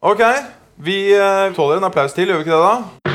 [0.00, 0.20] Ok,
[0.76, 3.05] vi eh, tåler en applaus til, gjør vi ikke det da?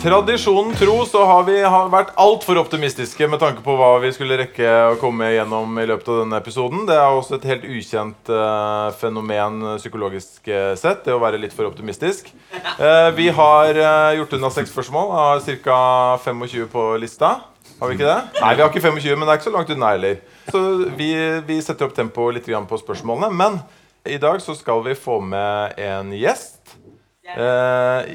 [0.00, 1.58] Tradisjonen tro så har vi
[1.92, 6.06] vært altfor optimistiske med tanke på hva vi skulle rekke å komme gjennom i løpet
[6.08, 6.86] av denne episoden.
[6.88, 11.52] Det er også et helt ukjent uh, fenomen psykologisk eh, sett, det å være litt
[11.52, 12.30] for optimistisk.
[12.78, 15.82] Uh, vi har uh, gjort unna seks spørsmål, har ca.
[16.24, 17.34] 25 på lista.
[17.82, 18.40] Har vi ikke det?
[18.40, 20.16] Nei, vi har ikke 25, men det er ikke så langt unna heller.
[20.48, 20.64] Så
[20.96, 21.10] vi,
[21.44, 23.28] vi setter opp tempoet litt grann på spørsmålene.
[23.36, 23.60] Men
[24.08, 26.56] i dag så skal vi få med en gjest.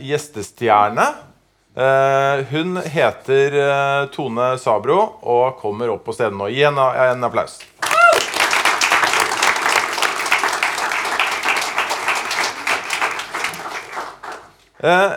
[0.01, 1.34] Gjestestjerne.
[1.75, 4.95] Eh, hun heter eh, Tone Sabro
[5.27, 6.47] og kommer opp på stedet nå.
[6.47, 7.57] Gi henne en applaus.
[14.79, 15.15] Eh,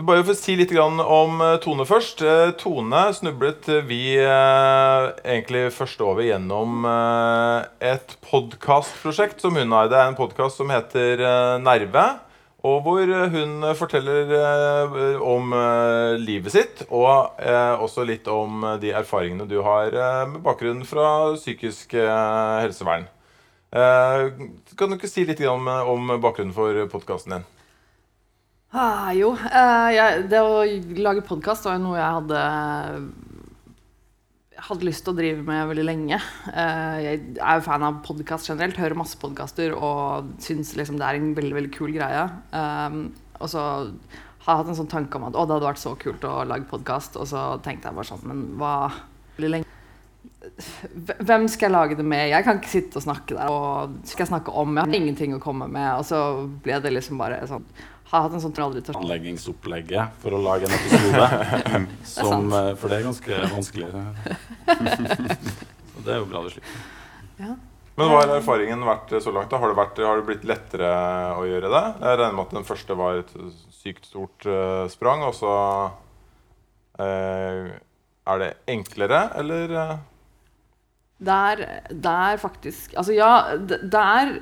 [0.00, 2.24] bare for å si litt om eh, Tone først.
[2.58, 6.82] Tone snublet vi egentlig først over gjennom
[7.78, 9.86] et podkastprosjekt som hun har.
[9.86, 11.22] Det er en podkast som heter
[11.62, 12.08] Nerve.
[12.66, 18.90] Og hvor hun forteller eh, om eh, livet sitt, og eh, også litt om de
[18.92, 21.06] erfaringene du har eh, med bakgrunn fra
[21.38, 23.08] psykisk eh, helsevern.
[23.72, 24.26] Eh,
[24.76, 27.48] kan du ikke si litt om, om bakgrunnen for podkasten din?
[28.70, 30.60] Ah, jo, eh, jeg, det å
[31.00, 32.42] lage podkast var jo noe jeg hadde
[34.66, 36.18] hadde lyst til å drive med veldig lenge.
[36.52, 41.06] Eh, jeg er jo fan av podkast generelt, hører masse podkaster og syns liksom det
[41.06, 42.26] er en veldig veldig kul greie.
[42.52, 43.02] Um,
[43.40, 43.64] og så
[44.44, 46.40] har jeg hatt en sånn tanke om at å, det hadde vært så kult å
[46.48, 47.18] lage podkast.
[47.20, 48.74] Og så tenkte jeg bare sånn Men hva
[51.20, 52.26] hvem skal jeg lage det med?
[52.30, 53.52] Jeg kan ikke sitte og snakke der.
[53.52, 54.76] Og skal jeg snakke om?
[54.76, 55.88] Jeg har ingenting å komme med.
[56.00, 56.20] Og så
[56.64, 57.64] ble det liksom bare sånn
[58.10, 58.90] Har hatt en sånn trolldritt.
[58.98, 61.26] Anleggingsopplegget for å lage en episode.
[62.16, 63.90] som, det for det er ganske vanskelig.
[64.66, 66.86] Så det er jo bra du slipper.
[67.42, 67.56] ja.
[67.98, 69.50] Men hva har erfaringen vært så langt?
[69.52, 69.58] da?
[69.60, 70.90] Har det, vært, har det blitt lettere
[71.36, 71.82] å gjøre det?
[72.00, 73.34] Jeg regner med at den første var et
[73.76, 75.50] sykt stort uh, sprang, og så
[76.96, 77.66] uh,
[78.30, 79.74] er det enklere, eller?
[81.20, 84.32] Der, Det er, er faktisk Altså ja, det, det er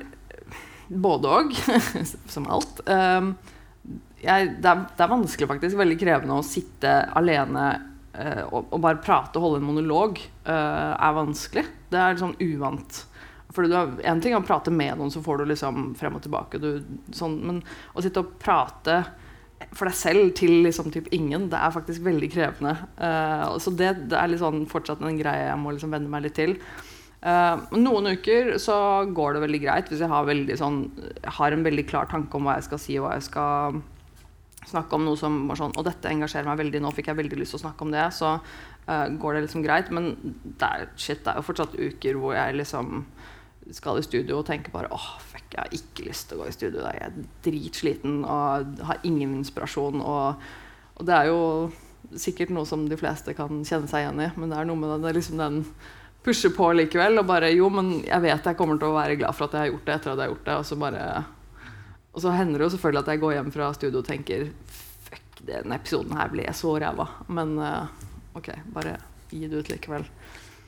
[0.87, 1.57] både og,
[2.33, 2.79] som alt.
[2.87, 3.33] Um,
[4.23, 5.77] jeg, det, er, det er vanskelig, faktisk.
[5.79, 7.67] Veldig krevende å sitte alene
[8.13, 10.19] eh, og, og bare prate og holde en monolog.
[10.43, 11.65] eh, er vanskelig.
[11.89, 13.05] Det er liksom uvant.
[13.49, 13.73] For du
[14.05, 16.61] en ting er å prate med noen, så får du liksom frem og tilbake.
[16.61, 16.83] Du,
[17.15, 17.63] sånn, men
[17.97, 19.01] å sitte og prate
[19.75, 22.75] for deg selv til liksom typ ingen, det er faktisk veldig krevende.
[22.95, 26.37] Eh, så det, det er sånn fortsatt en greie jeg må liksom venne meg litt
[26.39, 26.55] til.
[27.19, 30.77] Uh, noen uker så går det veldig greit hvis jeg har, sånn,
[31.35, 33.81] har en veldig klar tanke om hva jeg skal si og hva jeg skal
[34.71, 37.39] snakke om noe som var sånn Og dette engasjerer meg veldig, nå fikk jeg veldig
[37.41, 38.05] lyst til å snakke om det.
[38.15, 39.91] Så uh, går det liksom greit.
[39.95, 40.13] Men
[40.43, 43.03] det er, shit, det er jo fortsatt uker hvor jeg liksom
[43.75, 46.49] skal i studio og tenker bare åh, fuck, jeg har ikke lyst til å gå
[46.49, 46.87] i studio.
[46.87, 50.01] Jeg er dritsliten og har ingen inspirasjon.
[50.01, 50.49] Og,
[50.97, 51.39] og det er jo
[52.17, 54.93] sikkert noe som de fleste kan kjenne seg igjen i, men det er noe med
[54.93, 55.59] den, det er liksom den
[56.25, 57.21] pusher på likevel.
[57.21, 59.67] Og bare jo, men jeg vet jeg kommer til å være glad for at jeg
[59.67, 60.57] har gjort det etter at jeg har gjort det.
[60.57, 61.03] Og så bare
[62.19, 64.49] Og så hender det jo selvfølgelig at jeg går hjem fra studio og tenker
[65.05, 67.05] fuck, den episoden her ble så ræva.
[67.31, 67.93] Men eh,
[68.35, 68.97] OK, bare
[69.31, 70.03] gi det ut likevel.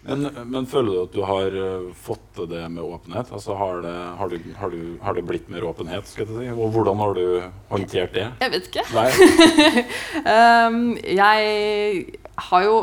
[0.06, 3.36] Men, men føler du at du har eh, fått til det med åpenhet?
[3.36, 6.08] Altså har det, har, du, har, du, har det blitt mer åpenhet?
[6.08, 6.48] skal jeg si?
[6.56, 7.26] Og hvordan har du
[7.74, 8.26] håndtert det?
[8.46, 8.88] Jeg vet ikke.
[10.22, 12.18] Um, jeg
[12.48, 12.76] har jo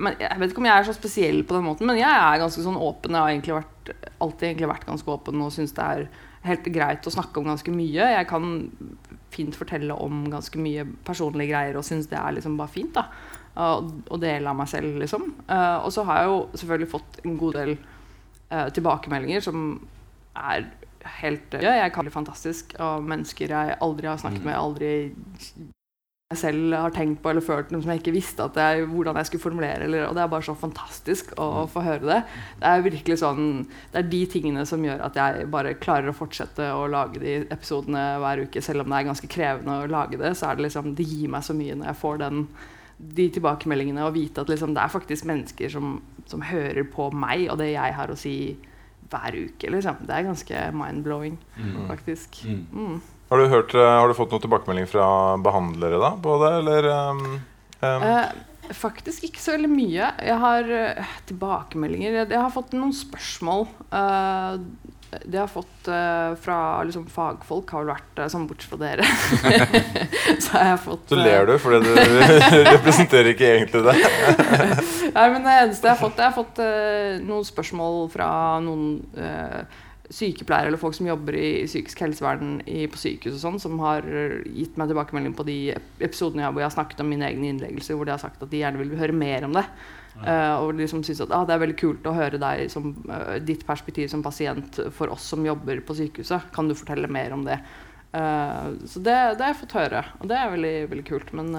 [0.00, 2.40] men Jeg vet ikke om jeg er så spesiell på den måten, men jeg er
[2.40, 3.16] ganske sånn åpen.
[3.16, 6.06] Jeg har egentlig vært, alltid egentlig vært ganske åpen og syns det er
[6.46, 8.08] helt greit å snakke om ganske mye.
[8.14, 8.50] Jeg kan
[9.34, 12.94] fint fortelle om ganske mye personlige greier og syns det er liksom bare fint.
[12.96, 13.06] da
[13.60, 15.26] Og, og dele av meg selv, liksom.
[15.48, 19.66] Uh, og så har jeg jo selvfølgelig fått en god del uh, tilbakemeldinger som
[20.38, 20.70] er
[21.20, 24.92] helt uh, Jeg kan bli fantastisk av mennesker jeg aldri har snakket med, aldri
[26.30, 29.42] jeg selv har tenkt på eller følt som jeg ikke visste jeg, hvordan jeg skulle
[29.42, 29.82] formulere.
[29.88, 32.18] Eller, og det er bare så fantastisk å, å få høre det.
[32.60, 33.48] Det er virkelig sånn,
[33.90, 37.34] det er de tingene som gjør at jeg bare klarer å fortsette å lage de
[37.50, 38.62] episodene hver uke.
[38.62, 41.34] Selv om det er ganske krevende å lage det, så er det liksom, det gir
[41.34, 42.46] meg så mye når jeg får den,
[43.18, 45.96] de tilbakemeldingene og vite at liksom, det er faktisk mennesker som,
[46.30, 48.36] som hører på meg og det jeg har å si
[49.10, 49.74] hver uke.
[49.74, 50.04] Liksom.
[50.06, 51.40] Det er ganske mind-blowing,
[51.90, 52.44] faktisk.
[52.46, 53.00] Mm.
[53.30, 56.88] Har du, hørt, eh, har du fått noen tilbakemelding fra behandlere da, på det, eller?
[56.90, 57.20] Um,
[57.78, 60.08] um, Eh, faktisk ikke så veldig mye.
[60.26, 63.68] Jeg har uh, tilbakemeldinger Jeg har fått noen spørsmål.
[63.94, 64.58] Uh,
[65.10, 66.56] det jeg har fått uh, fra
[66.86, 69.06] liksom, fagfolk, har vel vært uh, sånn bortsett fra dere.
[70.42, 71.90] så har jeg fått Så ler du, for du
[72.70, 73.94] representerer ikke egentlig det.
[75.16, 78.90] Nei, men det eneste jeg har fått, jeg har fått uh, noen spørsmål fra noen
[80.10, 84.02] sykepleiere eller folk som jobber i psykisk helsevern i, på sykehus og sånn, som har
[84.50, 87.52] gitt meg tilbakemelding på de ep- episodene jeg- hvor jeg har snakket om mine egne
[87.52, 89.64] innleggelser, hvor de har sagt at de gjerne vil høre mer om det.
[90.20, 93.38] Eh, og liksom synes at ah, det er veldig kult å høre deg som uh,
[93.38, 96.50] ditt perspektiv som pasient for oss som jobber på sykehuset.
[96.52, 97.60] Kan du fortelle mer om det?
[98.12, 101.32] Uh, så det, det har jeg fått høre, og det er veldig, veldig kult.
[101.38, 101.54] Men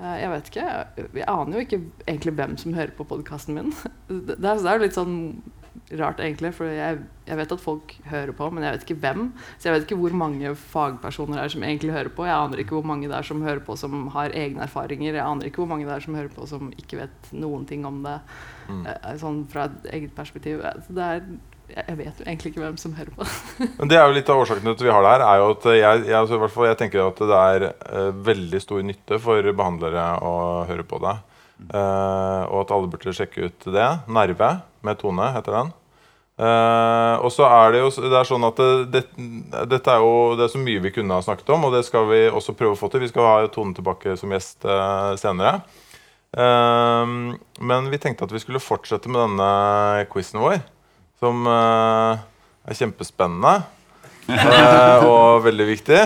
[0.00, 0.66] Jeg vet ikke.
[0.96, 1.78] Jeg, aner jo ikke
[2.08, 3.72] egentlig hvem som hører på podkasten min.
[4.08, 5.16] Det, det er jo litt sånn
[5.98, 6.52] rart, egentlig.
[6.54, 9.26] For jeg, jeg vet at folk hører på, men jeg vet ikke hvem.
[9.58, 12.26] Så jeg vet ikke hvor mange fagpersoner det er som egentlig hører på.
[12.28, 15.12] Jeg aner ikke hvor mange det er som hører på som har egne erfaringer.
[15.12, 17.86] Jeg aner ikke hvor mange det er som hører på som ikke vet noen ting
[17.88, 18.18] om det.
[18.68, 18.82] Mm.
[18.86, 20.62] eh, Sånn fra et eget perspektiv.
[20.62, 21.24] Eh, Så det er,
[21.70, 23.26] jeg vet jo egentlig ikke hvem som hører på.
[23.80, 25.26] Men det er jo litt av årsakene til at vi har det her.
[25.26, 28.62] er jo at jeg, jeg, altså hvert fall, jeg tenker at det er uh, veldig
[28.62, 30.32] stor nytte for behandlere å
[30.70, 31.18] høre på det.
[31.60, 33.88] Uh, og at alle burde sjekke ut det.
[34.08, 34.54] Nerve
[34.86, 35.72] med Tone heter den.
[36.40, 39.02] Eh, og så er det jo det er sånn at det, det,
[39.68, 42.06] dette er jo det er så mye vi kunne ha snakket om, og det skal
[42.08, 43.04] vi også prøve å få til.
[43.04, 45.60] Vi skal ha Tone tilbake som gjest uh, senere.
[46.32, 50.62] Uh, men vi tenkte at vi skulle fortsette med denne quizen vår,
[51.20, 52.20] som eh,
[52.64, 53.58] er kjempespennende
[55.04, 55.98] og veldig viktig.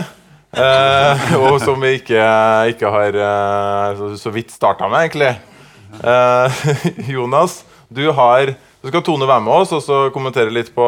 [1.39, 2.25] Og som vi ikke,
[2.73, 3.19] ikke har
[4.01, 5.31] så, så vidt starta med, egentlig.
[7.15, 10.85] Jonas, du har så skal Tone være med oss og så kommentere litt på,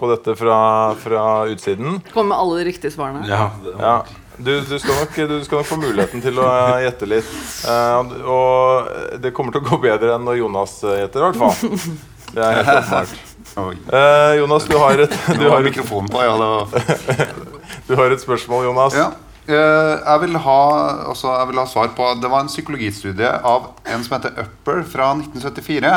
[0.00, 0.58] på dette fra,
[0.96, 1.98] fra utsiden.
[2.14, 3.20] Kom med alle de riktige svarene.
[3.28, 3.98] Ja, Ja,
[4.38, 7.34] du, du, skal nok, du skal nok få muligheten til å eh, gjette litt.
[7.68, 11.42] Uh, og det kommer til å gå bedre enn når Jonas eh, gjetter, i hvert
[11.42, 11.84] fall.
[12.32, 13.14] Det er helt åpenbart.
[13.54, 16.32] Eh, Jonas, du har, et, du, har har mikrofonen på, ja.
[17.86, 18.96] Du har et spørsmål, Jonas.
[18.98, 19.12] ja.
[19.44, 20.56] Uh, Jeg vil, ha,
[21.12, 24.80] også, jeg vil ha svar på Det var en psykologistudie av en som heter Upper
[24.88, 25.92] fra 1974.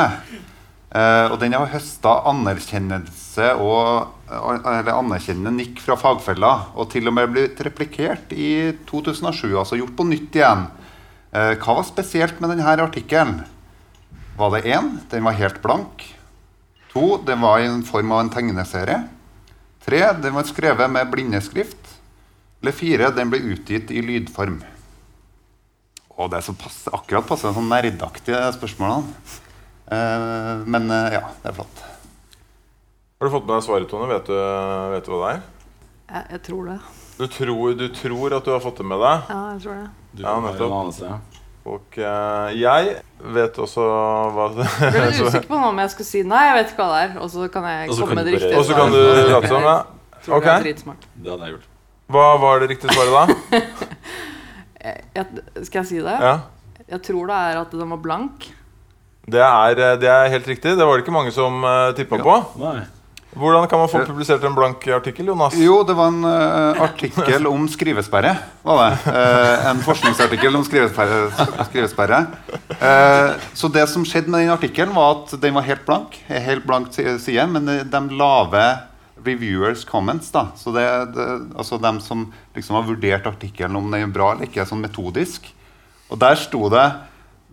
[0.88, 6.70] Eh, og den har høsta anerkjennelse og eller anerkjennende nikk fra fagfeller.
[6.76, 10.66] Og til og med blitt replikert i 2007, altså gjort på nytt igjen.
[11.32, 13.42] Eh, hva var spesielt med denne artikkelen?
[14.38, 14.94] Var det én?
[15.10, 16.04] Den var helt blank.
[16.92, 19.02] To, den var i en form av en tegneserie.
[19.84, 21.96] Tre, den var skrevet med blindeskrift.
[22.62, 24.60] Eller fire, den ble utgitt i lydform.
[26.18, 26.54] Og det er så
[26.96, 29.12] akkurat passe sånn nerdaktige spørsmålene.
[29.90, 31.84] Eh, men eh, ja, det er flott.
[33.18, 34.08] Har du fått med deg svaret, Tone?
[34.10, 34.36] Vet du,
[34.94, 35.40] vet du hva det er?
[36.08, 36.78] Jeg, jeg tror det.
[37.18, 39.32] Du tror, du tror at du har fått det med deg.
[39.32, 39.88] Ja, jeg tror det.
[40.12, 41.34] du Ja, nettopp.
[41.68, 42.92] Og uh, jeg
[43.34, 43.82] vet også
[44.32, 46.84] hva Jeg ble litt usikker på nå om jeg skulle si nei, jeg vet ikke
[46.86, 47.16] hva det er.
[47.20, 49.66] Og så kan jeg komme kan med det riktige Og så kan du late som.
[49.66, 49.74] Ja.
[50.24, 51.02] Tror det er Ok.
[51.18, 51.66] Det hadde jeg gjort.
[52.08, 53.60] Hva var det riktige svaret da?
[54.78, 56.12] Jeg, jeg, skal jeg si det?
[56.22, 56.36] Ja.
[56.86, 58.46] Jeg tror det er at den var blank.
[59.28, 60.76] Det er, eh, det er helt riktig.
[60.78, 62.38] Det var det ikke mange som uh, tippa på.
[62.62, 62.78] Nei.
[63.38, 65.54] Hvordan kan man få publisert en blank artikkel, Jonas?
[65.60, 68.32] Jo, det var en uh, artikkel om skrivesperre.
[68.64, 69.12] Var det.
[69.12, 71.28] Uh, en forskningsartikkel om skrivesperre.
[71.68, 72.22] skrivesperre.
[72.80, 76.16] Uh, så det som skjedde med den artikkelen, var at den var helt blank.
[76.28, 78.64] Helt blank side, men eh, de lave
[79.22, 80.48] reviewers comments, da.
[80.56, 81.28] Så det, det,
[81.58, 82.26] altså dem som
[82.56, 85.46] liksom har vurdert artikkelen om den er bra eller ikke, sånn metodisk.
[86.08, 86.86] Og der sto det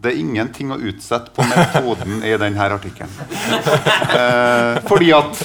[0.02, 3.12] det er ingenting å utsette på metoden i denne artikkelen.
[4.16, 5.40] Eh, fordi at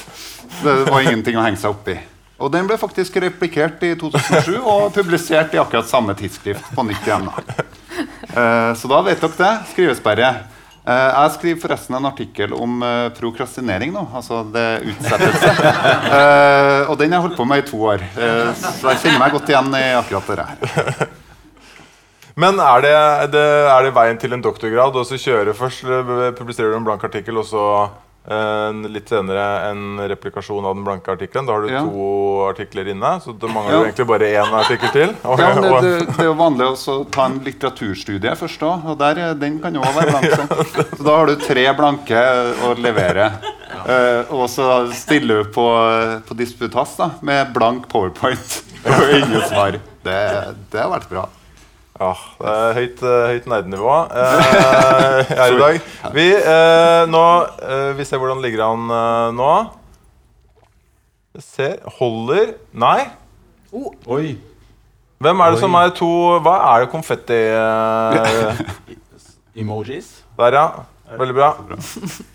[0.61, 1.97] det var ingenting å henge seg opp i.
[2.41, 7.05] Og den ble faktisk replikert i 2007 og publisert i akkurat samme tidsskrift på nytt
[7.09, 7.29] igjen.
[8.31, 9.53] Eh, så da vet dere det.
[9.75, 10.31] Skrivesperre.
[10.81, 14.07] Eh, jeg skriver forresten en artikkel om eh, prokrastinering nå.
[14.17, 15.55] Altså det utsettelse.
[16.11, 18.03] Eh, og den har jeg holdt på med i to år.
[18.17, 21.11] Eh, så jeg kjenner meg godt igjen i akkurat det her.
[22.39, 22.93] Men er det,
[23.35, 26.87] det, er det veien til en doktorgrad å så kjøre først eh, publiserer du en
[26.87, 27.65] blank artikkel, og så
[28.31, 31.49] eh, litt senere en replikasjon av den blanke artikkelen?
[31.49, 31.83] Da har du Ja.
[31.87, 32.09] to
[32.49, 33.79] artikler inne, så da mangler Ja.
[33.81, 35.15] du egentlig bare én artikkel til.
[35.25, 38.87] Og, Ja, det, det, det er jo vanlig å ta en litteraturstudie først òg.
[38.93, 40.31] Og der, eh, den kan jo være blank.
[40.31, 40.87] Så.
[40.99, 42.23] så da har du tre blanke
[42.69, 43.33] å levere.
[43.81, 45.65] Uh, og så stiller du på,
[46.27, 49.79] på disputas da, med blank powerpoint og ingen svar.
[50.05, 50.19] Det,
[50.73, 51.29] det har vært bra.
[52.01, 55.81] Ja, det er høyt, eh, høyt nerdenivå eh, her i dag.
[56.17, 57.25] Vi, eh, nå,
[57.61, 59.51] eh, vi ser hvordan det ligger an eh, nå.
[61.45, 63.05] Ser Holder Nei.
[63.71, 64.33] Oi.
[65.21, 65.63] Hvem er det Oi.
[65.63, 66.09] som er to
[66.43, 68.65] Hva er det konfetti eh,
[69.61, 70.09] Emojis.
[70.41, 70.65] Der, ja.
[71.19, 71.49] Veldig bra.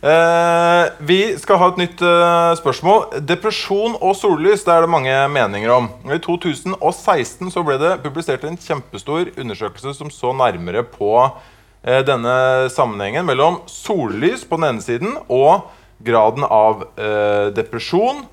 [0.05, 3.21] Eh, vi skal ha et nytt eh, spørsmål.
[3.25, 5.87] Depresjon og sollys det er det mange meninger om.
[6.11, 12.35] I 2016 så ble det publisert en kjempestor undersøkelse som så nærmere på eh, denne
[12.73, 15.71] sammenhengen mellom sollys på den ene siden og
[16.05, 18.25] graden av eh, depresjon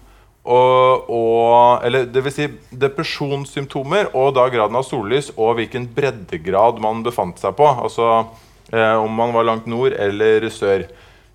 [0.42, 6.82] og, og Eller det vil si depresjonssymptomer og da graden av sollys og hvilken breddegrad
[6.82, 7.68] man befant seg på.
[7.70, 8.25] Altså
[8.73, 10.87] om man var langt nord eller sør.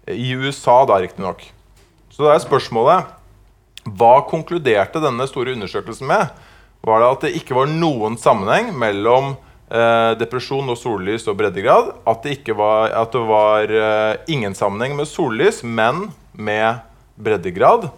[0.08, 1.44] I USA, da, riktignok.
[2.10, 3.12] Så da er spørsmålet
[3.98, 6.32] Hva konkluderte denne store undersøkelsen med?
[6.88, 9.36] Var det at det ikke var noen sammenheng mellom
[9.70, 11.94] eh, depresjon og sollys og breddegrad?
[12.08, 16.84] At det, var, at det var eh, ingen sammenheng med sollys, men med
[17.16, 17.90] breddegrad?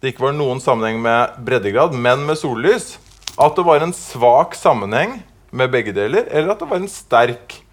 [0.00, 2.96] det ikke var noen sammenheng med breddegrad, men med sollys.
[3.40, 5.18] At det var en svak sammenheng
[5.50, 7.65] med begge deler, eller at det var en sterk sammenheng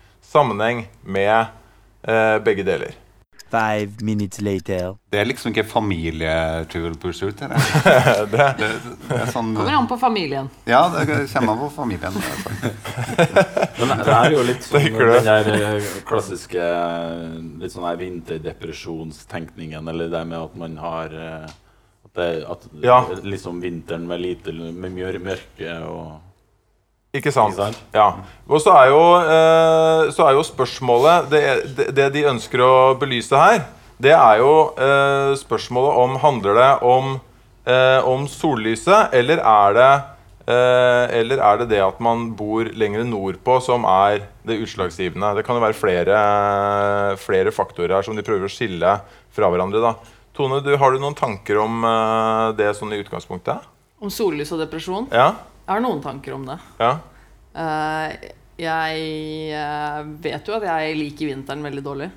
[1.05, 1.45] med
[2.03, 2.99] eh, begge deler.
[3.53, 4.95] Five minutes later.
[5.13, 7.37] Det er liksom ikke familie-trivial pursuit.
[7.43, 7.49] Det,
[8.31, 10.49] det, det, er sånn Kommer an på familien.
[10.65, 12.17] Ja, det kommer an på familien.
[12.17, 12.73] det er.
[13.85, 16.65] Men det er jo litt sånn den der eh, klassiske
[17.61, 21.45] litt sånn her vinterdepresjonstenkningen, eller det med at man har eh,
[22.03, 22.97] At, det, at Ja.
[23.21, 26.32] liksom vinteren med lite med mørke og
[27.13, 27.53] Ikke sant?
[27.53, 27.81] Ikke sant?
[27.93, 28.07] Ja.
[28.49, 31.43] Og så er jo, eh, så er jo spørsmålet det,
[31.77, 33.67] det, det de ønsker å belyse her,
[34.01, 37.13] det er jo eh, spørsmålet om Handler det om,
[37.69, 39.91] eh, om sollyset, eller er det
[40.49, 45.35] eh, eller er det det at man bor lenger nordpå, som er det utslagsgivende?
[45.37, 46.17] Det kan jo være flere,
[47.21, 48.97] flere faktorer her som de prøver å skille
[49.33, 49.85] fra hverandre.
[49.85, 49.93] da.
[50.33, 53.69] Tone, du, har du noen tanker om eh, det sånn i utgangspunktet?
[54.01, 55.11] Om sollys og depresjon?
[55.13, 55.35] Ja?
[55.63, 56.59] Jeg har noen tanker om det.
[56.83, 56.95] ja.
[57.53, 59.05] Eh, jeg
[59.57, 62.11] eh, vet jo at jeg liker vinteren veldig dårlig.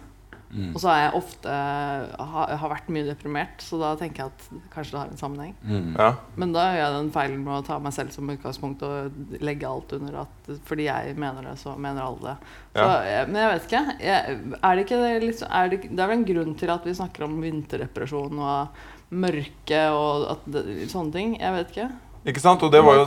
[0.57, 4.69] Og så har jeg ofte har, har vært mye deprimert, så da tenker jeg at
[4.73, 5.53] kanskje det har en sammenheng.
[5.99, 6.09] ja.
[6.39, 9.69] Men da gjør jeg den feilen med å ta meg selv som utgangspunkt og legge
[9.69, 12.53] alt under at fordi jeg mener det, så mener alle det.
[12.73, 13.21] Så, ja.
[13.29, 13.85] Men jeg vet ikke.
[14.07, 16.89] Jeg, er det ikke det, liksom, er det, det er vel en grunn til at
[16.89, 18.85] vi snakker om vinterdepresjon og
[19.27, 21.37] mørke og at det, sånne ting.
[21.43, 21.91] Jeg vet ikke.
[22.27, 22.63] Ikke sant?
[22.67, 23.05] Og det var jo.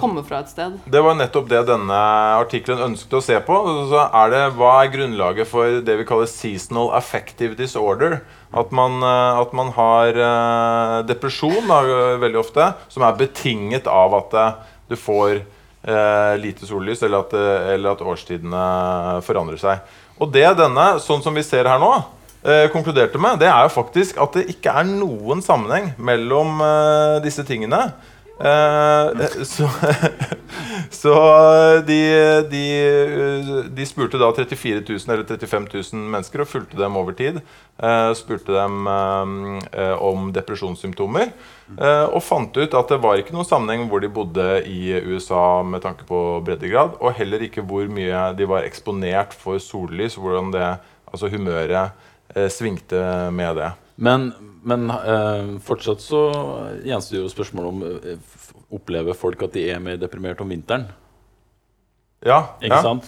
[0.88, 2.00] Det var nettopp det denne
[2.40, 3.58] artikkelen ønsket å se på.
[3.92, 8.22] Så er det, Hva er grunnlaget for det vi kaller seasonal affective disorder?
[8.56, 11.82] At man, eh, at man har eh, depresjon da,
[12.24, 14.54] veldig ofte, som er betinget av at eh,
[14.90, 17.36] du får eh, lite sollys, eller at,
[17.76, 18.64] eller at årstidene
[19.28, 19.84] forandrer seg.
[20.20, 21.92] Og det denne, sånn som vi ser her nå,
[22.44, 27.20] eh, konkluderte med, det er jo faktisk at det ikke er noen sammenheng mellom eh,
[27.28, 27.90] disse tingene.
[28.40, 29.70] Eh, så,
[31.02, 31.16] så
[31.88, 32.00] de,
[32.52, 32.66] de,
[33.76, 37.42] de spurte da 34 000 eller 35 000 mennesker og fulgte dem over tid.
[37.80, 41.34] Eh, spurte dem eh, om depresjonssymptomer.
[41.78, 45.62] Eh, og fant ut at det var ikke noen sammenheng hvor de bodde i USA
[45.68, 50.54] med tanke på breddegrad, og heller ikke hvor mye de var eksponert for sollys, hvordan
[50.56, 50.72] det,
[51.12, 51.92] altså humøret
[52.36, 53.04] eh, svingte
[53.36, 53.74] med det.
[54.00, 54.30] Men,
[54.64, 56.22] men eh, fortsatt så
[56.88, 57.82] gjenstår jo spørsmålet om
[58.14, 58.38] eh,
[58.70, 60.86] Opplever folk at de er mer deprimert om vinteren?
[62.26, 62.84] Ja, Ikke ja.
[62.86, 63.08] sant?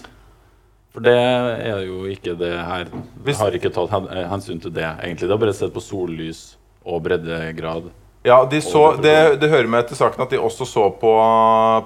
[0.91, 2.89] For det er jo ikke det her.
[3.23, 5.27] Hvis- Har ikke tatt eh, hensyn til det, egentlig.
[5.29, 7.91] Det har bare sett på sollys og breddegrad.
[8.25, 11.13] Ja, de så, det, det hører med til saken at de også så på,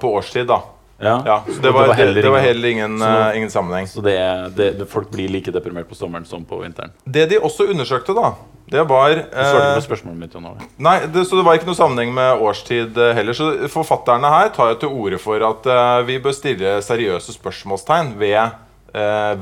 [0.01, 0.61] på årstid, da.
[0.97, 3.87] Ja, Ja, så det var, det, det var heller ingen, Så eh, ingen sammenheng.
[3.87, 4.15] Så det
[4.55, 6.93] det, folk blir like deprimert på sommeren som på vinteren.
[7.03, 8.31] Det de også undersøkte, da,
[8.71, 10.37] det var Du svarte ikke eh, på spørsmålet mitt.
[10.39, 10.53] nå.
[10.77, 13.35] Nei, så det var ikke noe sammenheng med årstid uh, heller.
[13.35, 15.67] Så forfatterne her tar jo til orde for at
[16.07, 18.55] vi bør stille seriøse spørsmålstegn ved,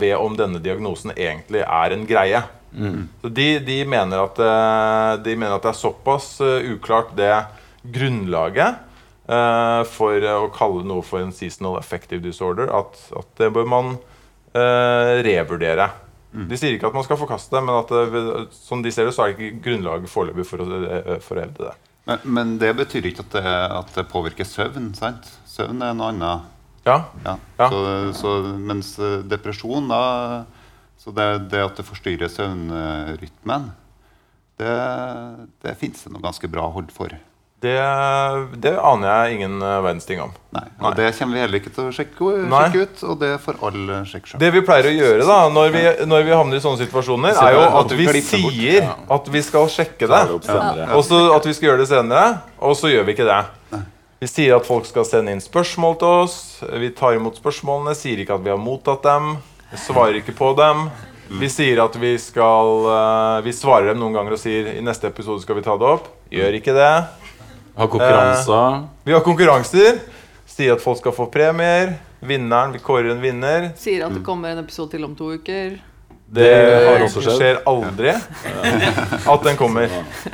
[0.02, 2.42] ved om denne diagnosen egentlig er en greie.
[3.22, 4.40] Så de, de, mener at,
[5.22, 7.36] de mener at det er såpass uklart det
[7.84, 8.82] grunnlaget
[9.88, 13.94] for eh, å kalle noe for en seasonal affective disorder, at, at det bør man
[14.54, 15.90] eh, revurdere.
[16.34, 19.12] De sier ikke at man skal forkaste det, men at det, som de ser det,
[19.14, 21.76] så er det ikke grunnlag foreløpig for, å- eh, for å hevde det.
[22.10, 23.44] Men, men det betyr ikke at det,
[23.78, 24.90] at det påvirker søvn.
[24.98, 25.30] sant?
[25.48, 26.50] Søvn er noe annet.
[26.84, 27.38] Ja, Ja.
[27.62, 27.68] Ja.
[27.72, 27.80] Så,
[28.18, 30.02] så, mens eh, depresjon, da
[31.00, 33.70] Så det, det at det forstyrrer søvnrytmen,
[34.60, 34.74] det,
[35.64, 37.14] det fins det noe ganske bra hold for.
[37.64, 37.78] Det,
[38.60, 40.34] det aner jeg ingen eh, verdens ting om.
[40.54, 40.94] Nei, og Nei.
[41.00, 43.04] det kommer vi heller ikke til å sjekke, sjekke ut.
[43.08, 44.42] Og det får alle sjekke sjøl.
[44.42, 47.56] Det vi pleier å gjøre da, når vi, når vi havner i sånne situasjoner, er
[47.56, 50.22] jo at vi sier at vi skal sjekke det.
[50.92, 52.28] Og så at vi skal gjøre det senere,
[52.60, 53.42] og så gjør vi ikke det.
[54.24, 56.38] Vi sier at folk skal sende inn spørsmål til oss.
[56.80, 59.34] Vi tar imot spørsmålene, sier ikke at vi har mottatt dem.
[59.88, 60.86] Svarer ikke på dem.
[61.34, 65.10] Vi sier at vi skal eh, Vi svarer dem noen ganger og sier i neste
[65.10, 66.12] episode skal vi ta det opp.
[66.32, 66.94] Gjør ikke det.
[67.76, 68.84] Ha konkurranser.
[69.04, 70.04] Vi har konkurranser.
[70.46, 71.96] Sier at folk skal få premier.
[72.24, 73.72] Vinneren, Vi kårer en vinner.
[73.80, 75.80] Sier at det kommer en episode til om to uker.
[76.34, 76.50] Det
[76.88, 77.36] har også skjedd.
[77.38, 78.10] skjer aldri
[79.34, 79.92] at den kommer.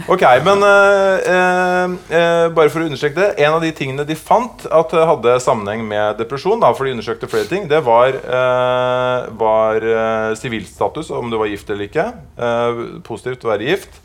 [0.08, 4.16] Ok, men uh, uh, uh, bare for å understreke det En av de tingene de
[4.16, 9.28] fant at hadde sammenheng med depresjon, da, for de undersøkte flere ting, det var eh,
[9.40, 12.06] var eh, sivilstatus, om du var gift eller ikke.
[12.38, 14.00] Eh, positivt å være gift.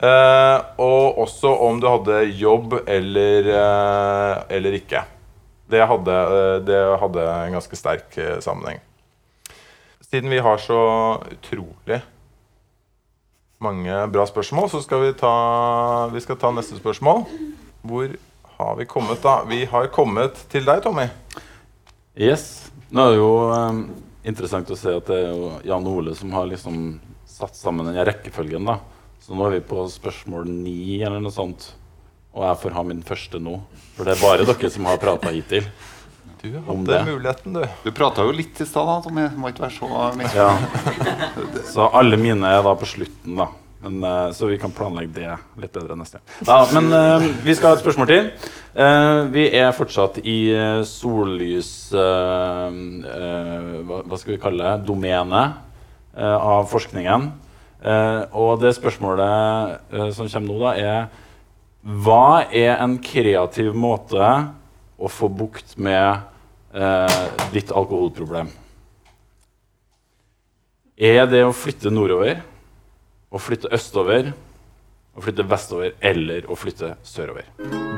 [0.00, 5.02] Eh, og også om du hadde jobb eller, eh, eller ikke.
[5.70, 8.80] Det hadde, eh, det hadde en ganske sterk sammenheng.
[10.00, 12.00] Siden vi har så utrolig
[13.60, 17.26] mange bra spørsmål, så skal vi ta, vi skal ta neste spørsmål.
[17.82, 18.16] Hvor
[18.56, 19.44] har vi kommet, da?
[19.44, 21.06] Vi har kommet til deg, Tommy.
[22.16, 22.70] Yes.
[22.90, 23.84] Nå er det jo um,
[24.24, 28.00] interessant å se at det er jo Jan Ole som har liksom satt sammen den
[28.00, 28.64] rekkefølgen.
[28.64, 28.80] da.
[29.20, 31.72] Så nå er vi på spørsmål ni eller noe sånt.
[32.34, 33.58] Og jeg får ha min første nå.
[33.96, 35.66] For det er bare dere som har prata hittil.
[36.40, 37.00] Du Om hadde det.
[37.10, 37.64] muligheten, du.
[37.84, 39.26] Du prata jo litt i stad, da, Tommy.
[39.36, 40.30] Må ikke være så mye.
[40.32, 40.54] Ja.
[41.68, 43.50] Så alle mine er da på slutten, da.
[43.80, 46.24] Men, eh, så vi kan planlegge det litt bedre neste gang.
[46.48, 48.24] Ja, men eh, vi skal ha et spørsmål til.
[48.76, 50.36] Eh, vi er fortsatt i
[50.88, 52.70] sollys hva,
[54.20, 54.86] skal vi kalle det?
[54.88, 55.52] Domenet
[56.20, 57.30] av forskningen.
[57.80, 61.06] Eh, og det spørsmålet eh, som kommer nå, da, er
[61.80, 64.20] Hva er en kreativ måte
[65.00, 66.26] å få bukt med
[66.76, 67.22] eh,
[67.54, 68.50] ditt alkoholproblem?
[71.00, 72.42] Er det å flytte nordover,
[73.32, 74.34] å flytte østover,
[75.16, 77.48] å flytte vestover eller å flytte sørover?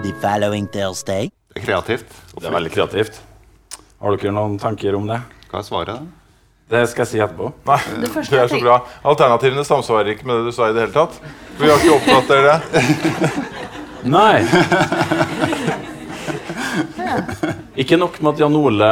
[0.06, 2.14] The following Thursday, Det er kreativt.
[2.38, 3.18] Det er veldig kreativt.
[3.98, 5.18] Har dere noen tanker om det?
[5.50, 6.21] Hva er svaret?
[6.72, 7.50] Det skal jeg si etterpå.
[7.68, 8.78] Nei, Det det, er så bra.
[9.04, 11.18] Alternativene samsvarer ikke med det du sa i det hele tatt.
[11.58, 12.56] Vi har ikke oppdater det.
[14.16, 14.38] Nei.
[17.82, 18.88] Ikke nok med at Jan Ole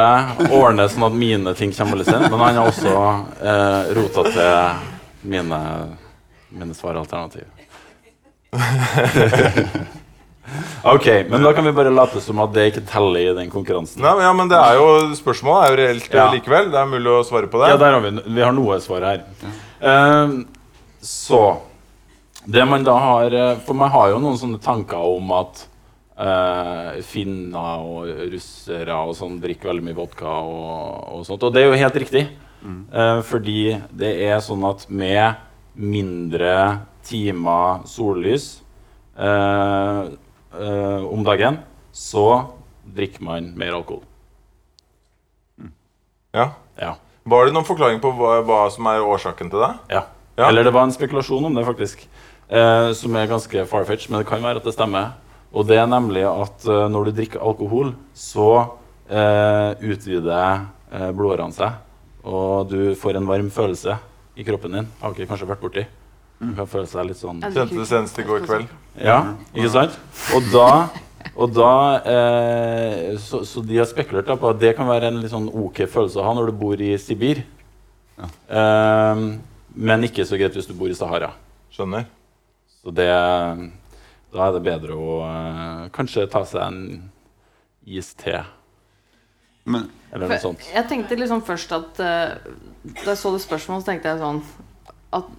[0.53, 5.29] ordner sånn at mine ting kommer litt sent, men han har også eh, rota til
[5.29, 5.59] mine,
[6.53, 7.45] mine svaralternativ.
[10.83, 14.01] ok, men da kan vi bare late som at det ikke teller i den konkurransen.
[14.03, 14.87] Nei, men, ja, men det er jo,
[15.17, 16.27] Spørsmålet er jo reelt Ja.
[16.33, 16.71] likevel.
[16.73, 17.71] Det er mulig å svare på det.
[17.73, 19.25] Ja, der har vi, vi har noe svar her.
[19.81, 20.43] Uh,
[21.01, 21.41] så
[22.45, 25.67] Det man da har eh, For man har jo noen sånne tanker om at
[26.21, 31.41] Uh, finner og russere og sånn drikker veldig mye vodka og, og sånt.
[31.47, 32.21] Og det er jo helt riktig.
[32.61, 35.39] Uh, fordi det er sånn at med
[35.73, 38.61] mindre timer sollys
[39.17, 40.01] eh,
[40.55, 41.59] eh, om dagen,
[41.91, 42.25] så
[42.95, 44.03] drikker man mer alkohol.
[46.33, 46.51] Ja.
[46.79, 46.95] Ja.
[47.27, 49.71] Var det noen forklaring på hva, hva som er årsaken til det?
[49.93, 50.05] Ja.
[50.39, 50.47] Ja.
[50.47, 52.05] Eller det var en spekulasjon om det, faktisk.
[52.49, 55.13] Eh, som er ganske far-fetched, men det kan være at det stemmer.
[55.51, 58.47] Og det er nemlig at eh, når du drikker alkohol, så
[59.11, 61.79] eh, utvider eh, blodårene seg.
[62.23, 63.97] Og du får en varm følelse
[64.39, 64.89] i kroppen din.
[65.01, 65.85] Har ikke kanskje vært borti.
[66.41, 68.69] Du kan føle seg litt sånn Kjente det senest i går kveld.
[68.97, 69.97] Ja, ikke sant?
[70.35, 70.69] Og da,
[71.35, 71.73] og da
[72.13, 75.83] eh, så, så de har spekulert på at det kan være en litt sånn ok
[75.85, 77.43] følelse å ha når du bor i Sibir.
[78.21, 79.23] Eh,
[79.89, 81.31] men ikke så greit hvis du bor i Sahara.
[81.71, 82.09] Skjønner.
[82.81, 83.07] Så det,
[84.33, 86.81] da er det bedre å eh, kanskje ta seg en
[87.85, 88.41] iste
[89.69, 90.65] Men eller noe sånt.
[90.73, 92.33] Jeg tenkte liksom først at uh,
[92.83, 94.41] Da jeg så det spørsmålet, så tenkte jeg sånn
[95.15, 95.29] at,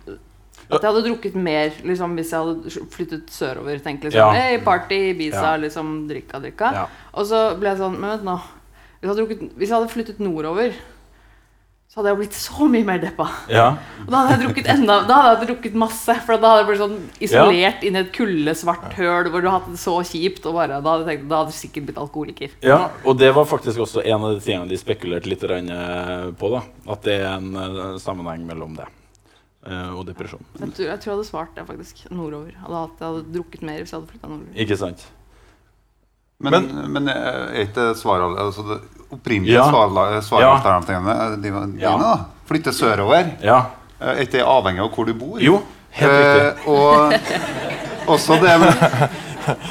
[0.75, 3.83] at jeg hadde drukket mer liksom, hvis jeg hadde flyttet sørover.
[3.85, 4.31] Tenkt liksom Ja.
[4.33, 5.57] Hey, party, Ibiza, Ja.
[5.57, 6.73] liksom drikka, drikka.
[6.73, 6.87] Ja.
[7.15, 8.41] Og så ble jeg sånn Men vent nå.
[9.03, 10.73] Hvis jeg, hadde drukket, hvis jeg hadde flyttet nordover,
[11.93, 13.27] så hadde jeg blitt så mye mer deppa.
[13.53, 13.67] Ja.
[14.07, 16.15] Og da hadde jeg drukket enda Da hadde jeg drukket masse.
[16.25, 19.59] For da hadde jeg blitt sånn isolert inn i et kuldesvart høl hvor du hadde
[19.59, 20.47] hatt det så kjipt.
[20.49, 22.51] Og bare, da hadde jeg tenkt Da hadde jeg sikkert blitt alkoholiker.
[22.63, 26.51] ja, og det var faktisk også en av de tingene de spekulerte litt eh, på.
[26.55, 28.87] da At det er en eh, sammenheng mellom det
[29.95, 30.43] og depresjon.
[30.59, 32.01] Jeg tror, jeg tror jeg hadde svart det, faktisk.
[32.11, 32.49] Nordover.
[32.51, 34.57] Jeg hadde, hatt, jeg hadde drukket mer hvis jeg hadde flytta nordover.
[34.65, 35.05] Ikke sant?
[36.43, 38.81] Men, men, er ikke svaret altså det
[39.15, 39.69] opprinnelige Ja.
[39.71, 41.93] svar- svaralternativene eh, dine, Ja.
[42.01, 42.15] da?
[42.49, 43.37] Flytte sørover?
[43.43, 43.61] Ja.
[44.01, 45.39] Eh, Er ikke det avhengig av hvor du bor?
[45.39, 46.43] Jo, helt riktig.
[46.43, 47.13] Eh, og
[48.17, 49.09] også det med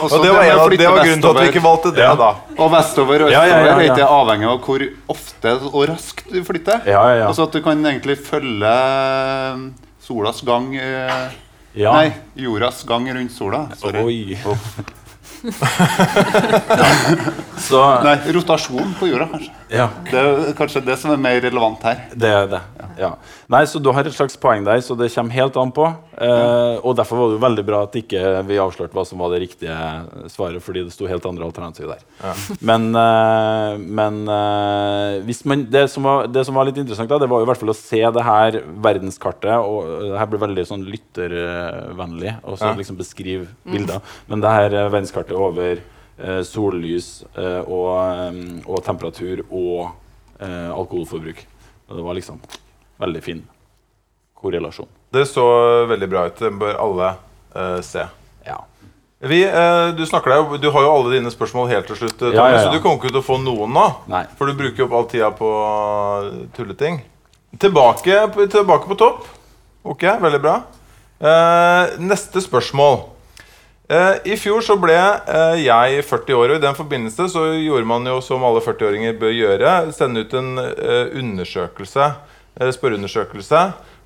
[0.02, 2.16] også Og det var, en det var grunnen til at vi ikke valgte det, Ja.
[2.20, 2.30] da.
[2.58, 3.42] Og vestover og østover ja,
[3.82, 4.82] ja, er avhengig av hvor
[5.16, 6.78] ofte og raskt du flytter.
[6.86, 7.26] Ja, ja, ja.
[7.30, 9.58] Altså at du kan egentlig følge eh,
[10.02, 11.30] solas gang eh,
[11.74, 11.92] ja.
[11.96, 13.70] Nei, jordas gang rundt sola.
[13.80, 14.04] Sorry.
[14.04, 14.38] Oi.
[17.68, 19.52] Så Nei, rotasjon på jorda, kanskje.
[19.72, 22.02] Ja, Det er kanskje det som er mer relevant her.
[22.14, 22.60] det er det.
[23.00, 23.14] Ja.
[23.50, 25.86] Nei, så du har et slags poeng der, så det kommer helt an på.
[26.22, 29.32] Eh, og derfor var det jo veldig bra at ikke vi avslørte hva som var
[29.32, 29.78] det riktige
[30.30, 32.04] svaret, fordi det sto helt andre alternativ der.
[32.62, 37.18] Men, eh, men eh, hvis man, det, som var, det som var litt interessant, da,
[37.24, 39.56] det var jo i hvert fall å se det her verdenskartet.
[39.56, 42.76] Og det her blir veldig sånn lyttervennlig, og så Ja.
[42.76, 44.02] liksom beskrive bilder.
[44.28, 45.80] Men det her eh, verdenskartet over eh,
[46.46, 49.92] sollys eh, og, eh, og temperatur og
[50.40, 51.44] eh, alkoholforbruk.
[51.90, 52.40] Og det var liksom
[53.02, 53.44] veldig fin
[54.42, 54.90] korrelasjon.
[55.12, 55.46] Det så
[55.90, 56.40] veldig bra ut.
[56.40, 57.14] Det bør alle
[57.56, 58.06] eh, se.
[58.48, 58.62] Ja.
[59.22, 62.34] Vi, eh, du, snakker deg, du har jo alle dine spørsmål helt til slutt, Tom,
[62.34, 63.88] Ja, ja, så du kommer ikke til å få noen nå.
[64.10, 64.24] Nei.
[64.40, 65.52] For du bruker opp all tida på
[66.58, 67.02] tulleting.
[67.62, 69.28] Tilbake, tilbake på topp.
[69.84, 70.56] Ok, veldig bra.
[71.22, 73.11] Eh, neste spørsmål.
[73.92, 77.88] Eh, I fjor så ble eh, jeg 40 år, og i den forbindelse så gjorde
[77.90, 82.12] man jo som alle 40-åringer bør gjøre, sende ut en eh, undersøkelse,
[82.76, 83.60] spørreundersøkelse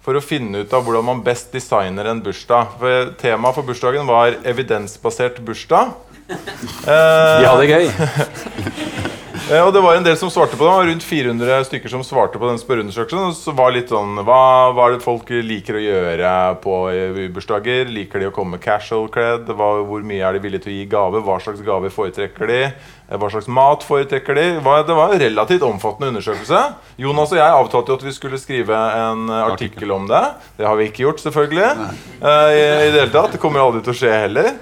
[0.06, 2.76] for å finne ut av hvordan man best designer en bursdag.
[2.82, 5.96] For Temaet for bursdagen var evidensbasert bursdag.
[6.30, 7.90] Eh, Vi hadde det gøy.
[9.46, 10.88] Eh, Og det var en del som svarte på det.
[10.90, 13.28] Rundt 400 stykker som svarte på den spørreundersøkelsen.
[13.30, 16.32] Og så var litt sånn Hva, hva er det folk liker å gjøre
[16.64, 17.86] på i bursdager?
[17.94, 19.46] Liker de å komme casual kledd?
[19.54, 21.22] Hva, hvor mye er de villige til å gi gave?
[21.28, 22.60] Hva slags gave foretrekker de?
[23.06, 24.48] Eh, Hva slags mat foretrekker de?
[24.66, 26.64] Hva- Det var en relativt omfattende undersøkelse.
[27.06, 30.24] Jonas og jeg avtalte jo at vi skulle skrive en eh, artikkel om det.
[30.58, 31.70] Det har vi ikke gjort, selvfølgelig.
[32.18, 33.38] Eh, i, I det hele tatt.
[33.38, 34.56] Det kommer aldri til å skje heller.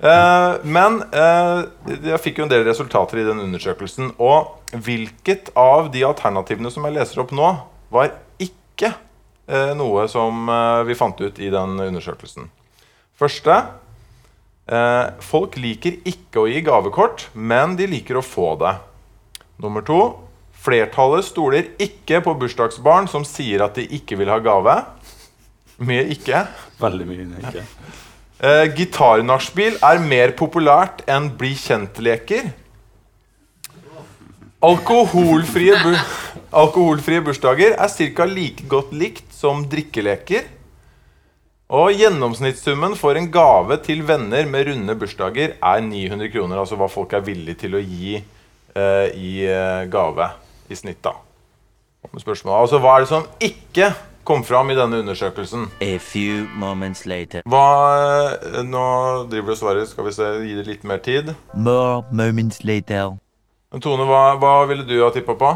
[0.00, 4.12] Eh, men uh, jeg fikk jo en del resultater i den undersøkelsen.
[4.22, 7.54] Og hvilket av de alternativene som jeg leser opp nå,
[7.94, 10.50] var ikke uh, noe som
[10.88, 12.50] vi fant ut i den undersøkelsen.
[13.16, 13.64] Første
[15.22, 18.72] Folk liker ikke å gi gavekort, men de liker å få det.
[19.62, 20.00] Nummer to
[20.58, 24.74] Flertallet stoler ikke på bursdagsbarn som sier at de ikke vil ha gave.
[25.86, 26.42] Mye ikke.
[26.82, 27.28] Veldig mye.
[27.44, 27.62] Ikke.
[28.36, 32.50] Eh, Gitarnachspiel er mer populært enn bli kjent-leker.
[34.66, 35.94] Alkoholfrie, bu
[36.52, 38.26] alkoholfrie bursdager er ca.
[38.28, 40.44] like godt likt som drikkeleker.
[41.72, 46.60] Og gjennomsnittssummen for en gave til venner med runde bursdager er 900 kroner.
[46.60, 50.28] Altså hva folk er villige til å gi eh, i eh, gave
[50.68, 51.00] i snitt.
[51.02, 51.16] da.
[52.04, 53.90] Altså hva er det som ikke
[54.26, 55.68] kom fram i denne undersøkelsen?
[55.84, 57.46] A few moments later.
[57.46, 57.66] Hva,
[58.42, 58.86] eh, nå
[59.30, 59.86] driver du og svarer.
[59.86, 61.32] Skal vi se, gi det litt mer tid.
[61.54, 63.16] More moments later.
[63.72, 65.52] Men Tone, hva, hva ville du ha tippa på?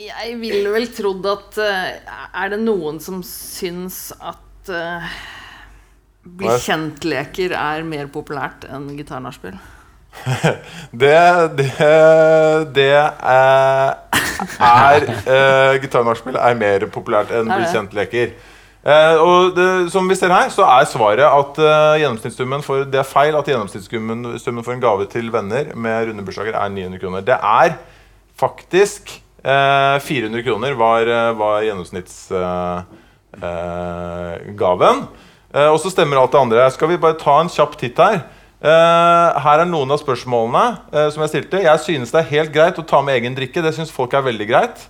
[0.00, 1.90] Jeg ville vel trodd at eh,
[2.34, 5.06] Er det noen som syns at uh,
[6.24, 9.54] bli kjent-leker er mer populært enn gitarnachspiel?
[11.02, 11.14] Det
[11.58, 11.68] Det,
[12.74, 13.92] det eh,
[14.60, 18.34] er uh, Gitarnachspiel er mer populært enn er bli kjent-leker.
[18.84, 22.98] Eh, og det, som vi ser her, så er svaret at eh, gjennomsnittssummen for Det
[23.00, 27.00] er feil at gjennomsnittssummen summen for en gave til venner med runde bursdager er 900
[27.00, 27.24] kroner.
[27.24, 27.78] Det er
[28.36, 33.00] faktisk eh, 400 kroner var, eh, var gjennomsnittsgaven.
[33.40, 35.06] Eh, gaven.
[35.54, 36.70] Eh, og så stemmer alt det andre.
[36.70, 38.20] Skal vi bare ta en kjapp titt her?
[38.64, 41.60] Eh, her er noen av spørsmålene eh, som jeg stilte.
[41.66, 43.60] Jeg synes det er helt greit å ta med egen drikke.
[43.60, 44.86] Det syns folk er veldig greit.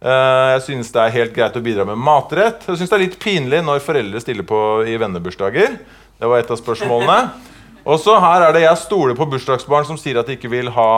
[0.00, 2.64] Eh, jeg synes det er helt greit å bidra med matrett.
[2.64, 5.76] Jeg synes det er litt pinlig når foreldre stiller på i vennebursdager.
[6.18, 7.18] Det var et av spørsmålene.
[7.88, 10.72] Og så her er det jeg stoler på bursdagsbarn som sier at de ikke vil
[10.72, 10.88] ha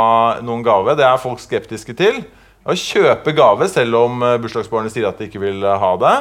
[0.46, 0.94] noen gave.
[0.98, 2.22] Det er folk skeptiske til.
[2.62, 6.14] Å kjøpe gave selv om bursdagsbarnet sier at de ikke vil ha det.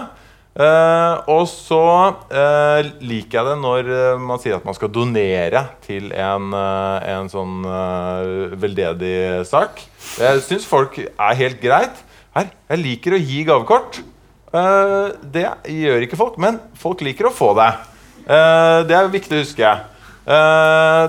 [0.59, 5.61] Eh, og så uh, liker jeg det når eh, man sier at man skal donere
[5.85, 7.63] til en, uh, en sånn
[8.59, 9.79] veldedig sak.
[10.19, 12.01] Jeg syns folk er helt greit.
[12.35, 14.01] Her, jeg liker å gi gavekort.
[14.49, 17.69] Det gjør ikke folk, men folk liker å få det.
[18.89, 19.71] Det er viktig å huske.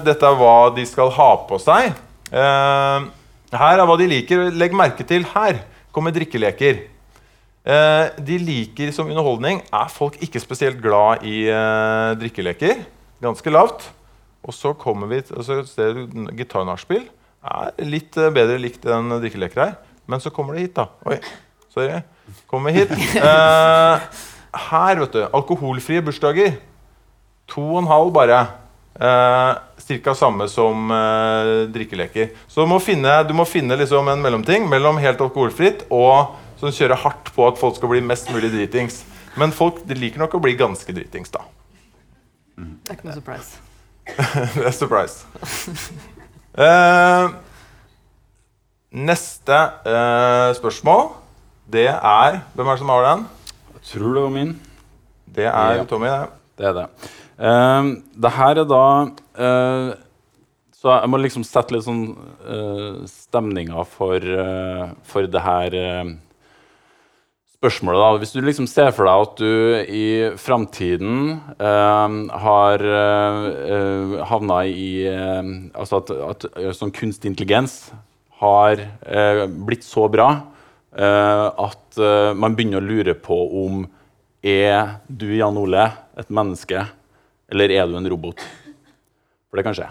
[0.04, 1.96] Dette er hva de skal ha på seg.
[2.32, 4.48] Her er hva de liker.
[4.56, 6.82] Legg merke til her kommer drikkeleker.
[7.60, 12.84] Eh, de liker som underholdning er folk ikke spesielt glad i eh, drikkeleker.
[13.20, 13.90] Ganske lavt.
[14.40, 15.60] Og så kommer vi til altså,
[16.32, 17.04] Gitarnachspiel
[17.40, 19.76] er litt eh, bedre likt enn drikkeleker her.
[20.10, 20.88] Men så kommer det hit, da.
[21.06, 21.20] Oi,
[21.72, 22.00] sorry.
[22.50, 22.92] Kommer hit.
[23.20, 24.10] Eh,
[24.70, 25.20] her, vet du.
[25.36, 26.56] Alkoholfrie bursdager.
[27.52, 28.40] To og en halv bare.
[28.98, 29.50] Eh,
[29.84, 32.32] Cirka samme som eh, drikkeleker.
[32.50, 36.72] Så du må finne, du må finne liksom en mellomting mellom helt alkoholfritt og som
[36.74, 39.02] kjører hardt på at folk skal bli mest mulig dritings.
[39.40, 41.42] Men folk de liker nok å bli ganske dritings, da.
[42.60, 43.60] Det er ikke noe surprise.
[44.58, 45.24] Det er surprise.
[46.58, 47.30] uh,
[48.90, 51.12] Neste uh, spørsmål,
[51.70, 53.20] det er Hvem er det som har den?
[53.76, 54.52] Jeg tror det var min.
[55.30, 55.84] Det er Ja.
[55.86, 56.08] Tommy.
[56.10, 56.28] det.
[56.58, 56.86] Det er det.
[57.38, 58.82] Uh, det her er da
[59.38, 59.92] uh,
[60.74, 62.02] Så jeg må liksom sette litt sånn
[62.42, 64.26] uh, stemninga for,
[65.06, 65.78] for det her
[67.60, 68.00] spørsmålet.
[68.00, 68.18] da.
[68.20, 69.52] Hvis du liksom ser for deg at du
[69.84, 70.04] i
[70.40, 77.90] framtiden eh, har eh, havna i eh, Altså at, at eh, sånn kunstig intelligens
[78.40, 80.30] har eh, blitt så bra
[80.96, 83.84] eh, at eh, man begynner å lure på om
[84.40, 85.84] er du, Jan Ole,
[86.16, 86.86] et menneske,
[87.52, 88.40] eller er du en robot?
[89.50, 89.90] For det kan skje.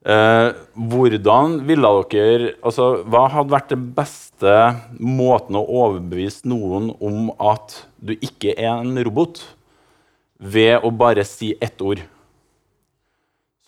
[0.00, 4.54] Eh, hvordan ville dere altså, Hva hadde vært det beste
[4.96, 9.42] måten å overbevise noen om at du ikke er en robot,
[10.40, 12.00] ved å bare si ett ord?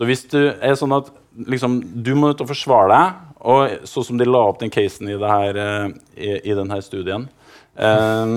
[0.01, 3.21] Så hvis du er sånn at liksom, du må ut og forsvare deg,
[3.53, 7.29] og sånn som de la opp den casen i, her, eh, i, i denne studien,
[7.77, 8.33] eh,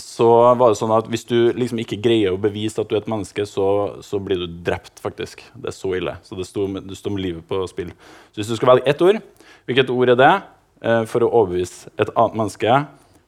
[0.00, 3.02] så var det sånn at hvis du liksom ikke greier å bevise at du er
[3.02, 3.66] et menneske, så,
[4.06, 5.44] så blir du drept, faktisk.
[5.54, 6.16] Det er så ille.
[6.26, 7.92] Så det står med, med livet på spill.
[8.30, 9.20] Så hvis du skal velge ett ord,
[9.68, 10.32] hvilket ord er det
[10.86, 12.80] uh, for å overbevise et annet menneske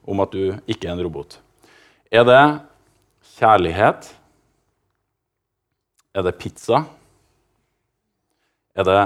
[0.09, 1.39] om at du ikke er en robot?
[2.13, 2.43] Er det
[3.37, 4.11] kjærlighet?
[6.13, 6.83] Er det pizza?
[8.77, 9.01] Er det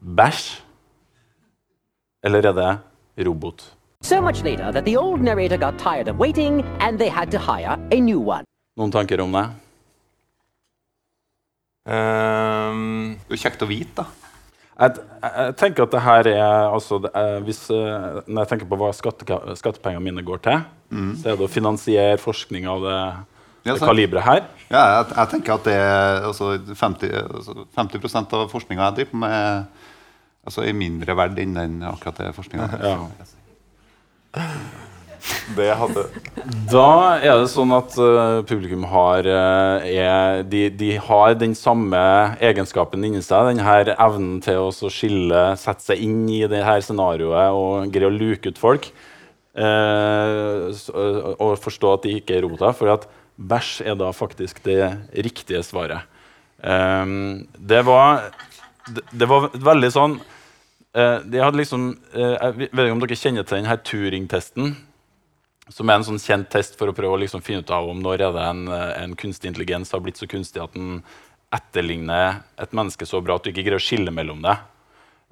[0.00, 0.48] bæsj?
[2.24, 2.72] Eller er det
[3.26, 3.64] robot?
[4.02, 7.38] So much later that the old narrator got tired of waiting and they had to
[7.38, 8.44] hire a new one.
[8.80, 9.44] Noen tanker om det?
[11.84, 14.06] Um, Det er kjekt å vite, da.
[14.80, 18.78] Jeg, jeg, tenker at det her er altså, er, hvis, eh, Når jeg tenker på
[18.80, 19.26] hva skatte,
[19.60, 20.62] skattepengene mine går til,
[21.20, 23.00] så er det å finansiere forskning av det,
[23.68, 24.40] Ja, det kaliberet her.
[24.70, 29.20] Ja, jeg, jeg tenker at det er altså 50, altså 50 av forskninga jeg driver
[29.26, 29.92] med, er
[30.48, 32.70] altså, er mindre verd enn den akkurat det forskninga.
[32.80, 32.96] Ja.
[35.56, 36.04] Det hadde
[36.70, 36.86] Da
[37.18, 42.00] er det sånn at uh, publikum har, uh, er, de, de har den samme
[42.40, 43.50] egenskapen inni seg.
[43.50, 48.08] Den her evnen til å skille, sette seg inn i det her scenarioet og greie
[48.08, 48.90] å luke ut folk.
[49.50, 50.70] Uh,
[51.36, 52.76] og forstå at de ikke er roboter.
[52.78, 53.08] For at
[53.40, 54.84] bæsj er da faktisk det
[55.26, 56.06] riktige svaret.
[56.60, 58.30] Um, det var
[58.90, 60.20] det, det var veldig sånn
[60.90, 61.84] De hadde liksom
[62.18, 64.72] eh, Jeg vet ikke om dere kjenner til denne Turing-testen
[65.70, 68.00] som er en sånn kjent test for å prøve å liksom finne ut av om
[68.02, 71.02] når er det en, eh, en kunstig intelligens har blitt så kunstig at den
[71.54, 74.56] etterligner et menneske så bra at du ikke greier å skille mellom det.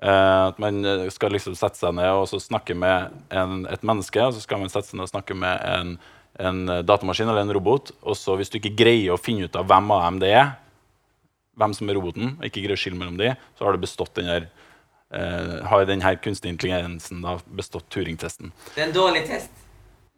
[0.03, 4.23] Eh, at man eh, skal liksom sette seg ned og snakke med en, et menneske,
[4.23, 5.93] og så skal man sette seg ned og snakke med en,
[6.39, 7.93] en eh, datamaskin eller en robot.
[8.03, 10.55] Og så hvis du ikke greier å finne ut av hvem av dem det er,
[11.59, 14.15] hvem som er roboten, og ikke greier å skille mellom de, så har du bestått
[14.19, 14.51] den her
[15.15, 18.53] eh, har denne her kunstige intelligensen da bestått Turing-testen.
[18.75, 19.51] Det er en dårlig test.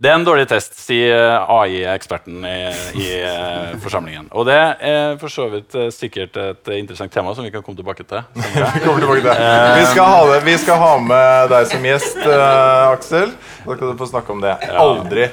[0.01, 2.55] Det er en dårlig test, sier AI-eksperten i,
[2.97, 4.31] i eh, forsamlingen.
[4.33, 7.77] Og det er for så vidt eh, sikkert et interessant tema som vi kan komme
[7.77, 8.23] tilbake til.
[8.87, 9.45] Kommer tilbake til.
[9.77, 10.39] Vi skal ha, det.
[10.49, 13.37] Vi skal ha med deg som gjest, eh, Aksel.
[13.67, 14.57] Da kan du få snakke om det.
[14.81, 15.29] Aldri.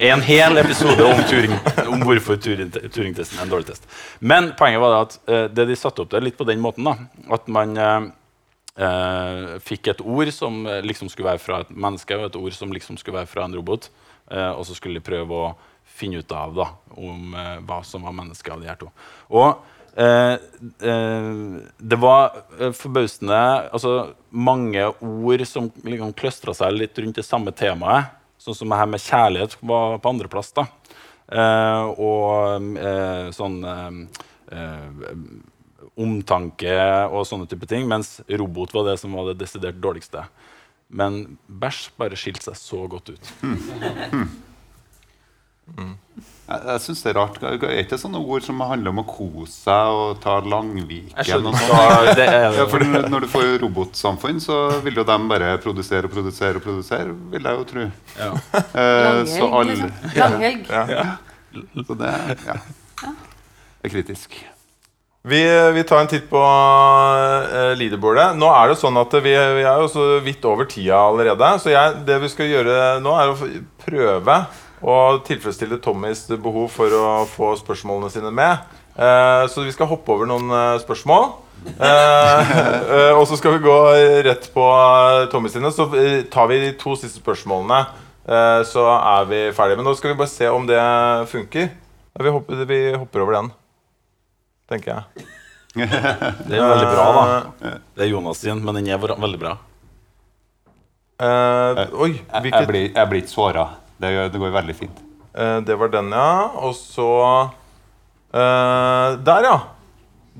[0.00, 1.56] En hel episode om, Turing,
[1.88, 3.88] om hvorfor Turing- Turing-testen er en dårlig test.
[4.20, 6.98] Men poenget var at eh, det de satte opp der, litt på den måten, da,
[7.36, 7.72] at man
[8.80, 12.56] eh, fikk et ord som eh, liksom skulle være fra et menneske, og et ord
[12.56, 13.90] som liksom skulle være fra en robot.
[14.30, 15.50] eh, og så skulle de prøve å
[15.84, 18.88] finne ut av da, om eh, hva som var mennesket av de her to.
[19.34, 19.48] Og
[19.98, 20.36] eh,
[20.86, 21.30] eh,
[21.92, 22.40] det var
[22.76, 23.40] forbausende
[23.72, 28.16] altså, mange ord som liksom kløstra seg litt rundt det samme temaet.
[28.40, 30.54] Sånn som det her med kjærlighet var på andreplass.
[30.56, 30.64] da.
[32.00, 32.64] Og
[33.36, 33.58] sånn
[36.00, 36.76] omtanke
[37.10, 37.88] og sånne type ting.
[37.90, 40.24] Mens robot var det som var det desidert dårligste.
[40.90, 43.32] Men bæsj bare skilte seg så godt ut.
[46.50, 47.36] Jeg, jeg synes det er rart.
[47.46, 51.46] Er det ikke sånne ord som handler om å kose seg og ta Langviken?
[51.46, 52.48] Og det er.
[52.58, 56.66] Ja, for når du får robotsamfunn, så vil jo de bare produsere og produsere og
[56.66, 57.86] produsere, vil jeg jo tro.
[58.18, 58.30] Ja.
[58.58, 60.84] Eh, så Langhelg, Ja.
[60.90, 61.04] Ja.
[61.86, 62.10] Så det
[62.46, 62.56] ja.
[63.82, 64.34] er kritisk.
[65.22, 68.38] Vi, vi tar en titt på uh, leaderboardet.
[68.40, 71.50] Nå er det sånn at vi, vi er jo så vidt over tida allerede.
[71.60, 73.50] Så jeg, det vi skal gjøre nå, er å
[73.84, 74.38] prøve
[74.80, 78.64] å tilfredsstille Tommys behov for å få spørsmålene sine med.
[78.96, 81.34] Uh, så vi skal hoppe over noen uh, spørsmål.
[83.20, 83.76] Og så skal vi gå
[84.24, 84.64] rett på
[85.28, 85.68] Tommy sine.
[85.68, 85.90] Så
[86.32, 87.82] tar vi de to siste spørsmålene.
[88.64, 89.76] så er vi ferdige.
[89.76, 90.80] Men nå skal vi bare se om det
[91.28, 91.68] funker.
[92.16, 93.52] Vi hopper, vi hopper over den,
[94.70, 95.26] tenker jeg.
[95.76, 97.74] Det er veldig bra, da.
[97.94, 99.52] Det er Jonas sin, men den er veldig bra.
[101.20, 103.66] Eh, oi, Jeg, jeg, blir, jeg blir ikke såra.
[104.00, 105.02] Det, gjør- det går veldig fint.
[105.34, 106.30] eh, Det var den, ja.
[106.64, 107.06] Og så
[108.32, 109.56] eh, Der, ja.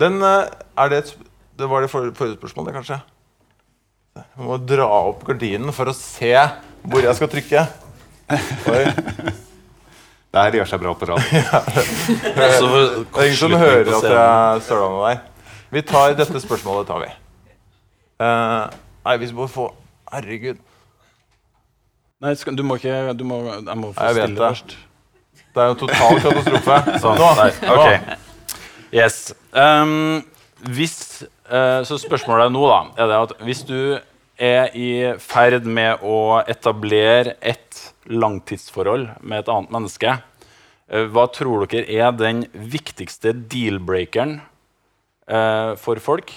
[0.00, 1.26] Den eh, Er det et sp-
[1.60, 3.00] Det var det for- forrige spørsmålet, kanskje?
[4.16, 6.32] Jeg må dra opp gardinen for å se
[6.82, 7.66] hvor jeg skal trykke.
[8.72, 8.84] Oi.
[10.30, 11.22] Det her gjør seg bra på rad.
[12.60, 15.24] Så Det er ingen som hører at jeg søla med deg.
[15.74, 16.86] Vi tar dette spørsmålet.
[16.90, 17.10] tar vi
[18.20, 18.68] Uh,
[19.06, 19.70] Nei, vi må få
[20.12, 20.58] Herregud.
[22.20, 24.42] Nei, skal, du må ikke du må, Jeg må få Jeg stille det.
[24.42, 24.74] først.
[25.54, 26.76] Det er jo en total katastrofe.
[27.02, 27.30] Sånn, Nå.
[27.38, 27.56] der.
[27.72, 28.18] Ok.
[28.92, 29.16] Yes.
[29.56, 30.20] Um,
[30.76, 33.80] hvis, uh, så spørsmålet nå da, er det at hvis du
[34.36, 34.90] er i
[35.22, 40.14] ferd med å etablere et langtidsforhold med et annet menneske,
[40.88, 44.38] eh, hva tror dere er den viktigste deal-breakeren
[45.28, 46.32] eh, for folk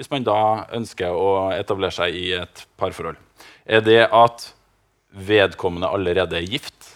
[0.00, 3.18] hvis man da ønsker å etablere seg i et parforhold?
[3.68, 4.46] Er det at
[5.12, 6.88] vedkommende allerede er gift?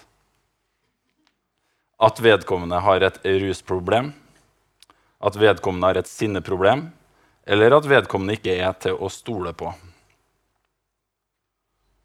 [2.01, 4.14] At vedkommende har et rusproblem?
[5.20, 6.87] At vedkommende har et sinneproblem?
[7.44, 9.68] Eller at vedkommende ikke er til å stole på?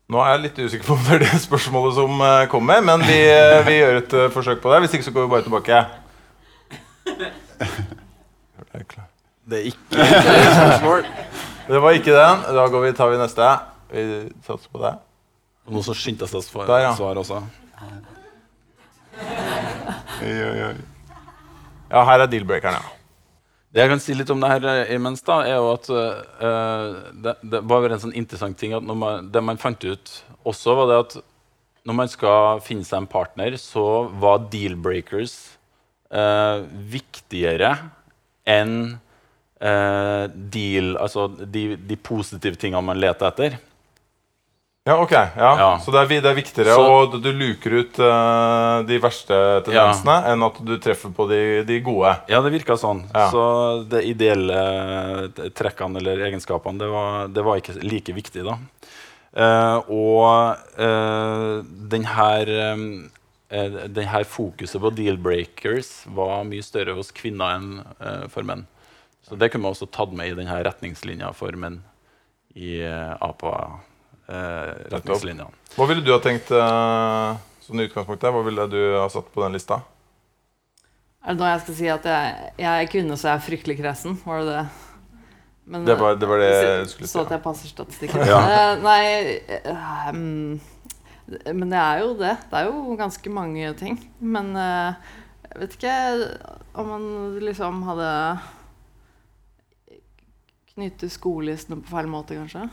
[0.10, 3.04] Nå er jeg litt usikker på om det er det spørsmålet som eh, kommer, men
[3.06, 4.80] vi, eh, vi gjør et eh, forsøk på det.
[4.82, 5.82] Hvis ikke så går vi bare tilbake.
[9.50, 11.06] Det er ikke et spørsmål.
[11.70, 12.42] Det var ikke den.
[12.58, 13.52] Da går vi, tar vi neste.
[13.94, 14.06] Vi
[14.48, 14.96] satser på det.
[15.70, 16.94] Og Noen som skyndte seg å svare Der, ja.
[16.98, 17.44] svar også.
[21.94, 22.99] Ja, her er deal-breakeren, ja.
[23.70, 26.96] Det jeg kan si litt om det her eh, imens, da, er jo at uh,
[27.14, 30.14] det, det var en sånn interessant ting at man, det man fant ut
[30.48, 31.20] også, var det at
[31.86, 35.36] når man skal finne seg en partner, så var deal-breakers
[36.10, 37.76] uh, viktigere
[38.50, 38.76] enn
[39.62, 43.60] uh, deal, altså de, de positive tingene man leter etter.
[44.90, 45.12] Ja, ok.
[45.12, 45.50] Ja.
[45.60, 45.70] Ja.
[45.86, 49.38] Så det er, det er viktigere Så- å du, du luker ut uh, de verste
[49.68, 52.16] tendensene enn at du treffer på de, de gode.
[52.32, 53.04] Ja, det virka sånn.
[53.14, 53.28] Ja.
[53.30, 53.44] Så
[53.92, 58.58] de ideelle trekkene eller egenskapene, det var, det var ikke like viktig, da.
[59.30, 61.60] Uh, og uh,
[61.92, 62.82] den her eh,
[63.94, 67.70] den her fokuset på deal-breakers var mye større hos kvinner enn
[68.30, 68.66] for menn.
[69.26, 71.80] Så det kunne man også tatt med i denne retningslinja for menn
[72.58, 73.18] i uh,
[74.30, 75.50] APA-retningslinjene.
[75.76, 78.30] Hva ville du ha tenkt uh, sånn i utgangspunktet?
[78.34, 79.82] Hva ville du ha satt på den lista?
[81.26, 83.78] Er det nå jeg skal si at jeg, jeg er kvinne, så jeg er fryktelig
[83.82, 84.20] kresen?
[84.24, 84.66] Var det det?
[85.70, 87.14] Men, Det var det, var det jeg så, skulle si.
[87.14, 88.24] så at jeg passer statistikken.
[88.26, 88.40] Ja.
[88.42, 89.02] Eh, nei
[89.60, 90.62] eh, mm,
[91.54, 92.36] Men det er jo det.
[92.50, 94.00] Det er jo ganske mange ting.
[94.18, 94.98] Men uh,
[95.50, 95.98] jeg vet ikke
[96.80, 97.06] om man
[97.44, 98.10] liksom hadde
[100.80, 102.66] knyttet skolissene på feil måte, kanskje?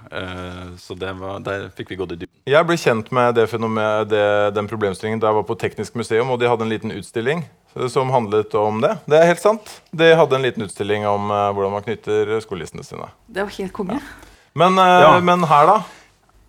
[0.78, 2.36] så det var, der fikk vi gått i dybden.
[2.48, 4.24] Jeg ble kjent med det fenomen, det,
[4.56, 7.38] den problemstillingen da jeg var på Teknisk museum, og de hadde en liten utstilling
[7.76, 8.94] eh, som handlet om det.
[9.06, 9.64] Det er helt sant.
[9.94, 13.06] De hadde en liten utstilling om eh, hvordan man knytter skolissene sine.
[13.28, 13.98] Det var helt konge.
[14.54, 15.20] Men, eh, Ja.
[15.20, 15.78] men her, da?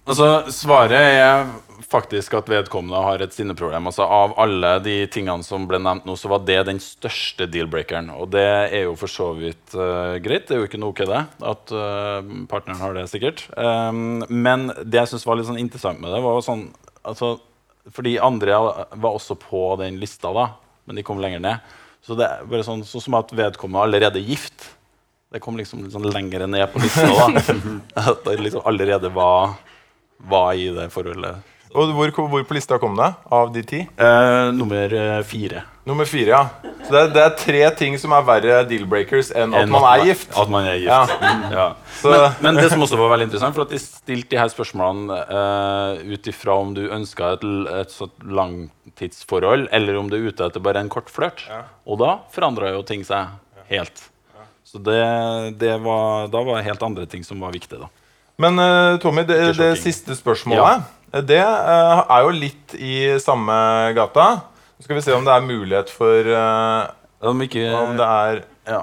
[0.05, 1.45] Altså, Svaret er
[1.93, 3.87] faktisk at vedkommende har et sinneproblem.
[3.89, 8.09] Altså, Av alle de tingene som ble nevnt nå, så var det den største deal-breakeren.
[8.17, 10.47] Og det er jo for så vidt uh, greit.
[10.49, 11.21] Det er jo ikke noe det.
[11.53, 13.45] At uh, partneren har det, sikkert.
[13.57, 16.67] Um, men det jeg syns var litt sånn interessant med det, var sånn
[17.03, 17.35] altså,
[17.93, 20.49] Fordi andre var også på den lista, da,
[20.87, 21.73] men de kom lenger ned.
[22.03, 24.71] Så det er bare sånn, sånn som at vedkommende allerede er gift.
[25.33, 27.07] Det kom liksom litt sånn lenger ned på lista.
[27.07, 27.29] da
[28.11, 29.55] At det liksom allerede var,
[30.29, 31.52] var i det forholdet.
[31.73, 33.09] Og hvor, hvor på lista kom det?
[33.33, 33.79] Av de ti?
[33.81, 35.63] Eh, nummer eh, fire.
[35.89, 36.73] Nummer fire, ja.
[36.85, 39.83] Så det er, det er tre ting som er verre deal-breakers enn at Enn man
[39.89, 40.29] er gift.
[40.39, 40.87] At man er gift.
[40.87, 41.25] Ja.
[41.51, 41.65] Ja.
[41.97, 44.51] Så, Men, men det som også var veldig interessant, for at de stilte de her
[44.53, 47.45] spørsmålene uh, ut ifra om du ønska et,
[47.81, 51.43] et sånt langtidsforhold, eller om du er ute etter bare en kort flørt.
[51.83, 53.33] Og da forandra jo ting seg
[53.73, 54.07] helt.
[54.67, 55.03] Så det,
[55.59, 57.91] det var, da var helt andre ting som var viktige, da.
[58.39, 60.85] Men uh, Tommy, det, det siste spørsmålet
[61.21, 63.53] Det eh, er jo litt i samme
[63.93, 64.27] gata.
[64.79, 66.87] Så skal vi se om det er mulighet for eh,
[67.23, 68.79] Om ikke Om det er ja.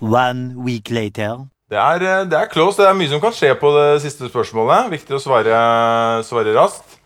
[0.00, 1.44] One week later.
[1.68, 2.80] Det er, eh, det er close.
[2.80, 4.88] Det er mye som kan skje på det siste spørsmålet.
[4.94, 5.58] Viktig å svare,
[6.24, 6.96] svare raskt.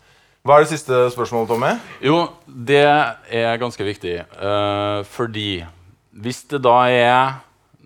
[0.45, 1.73] Hva er det siste spørsmålet, Tommy?
[2.05, 4.19] Jo, det er ganske viktig.
[4.37, 5.65] Uh, fordi
[6.15, 7.35] hvis det da er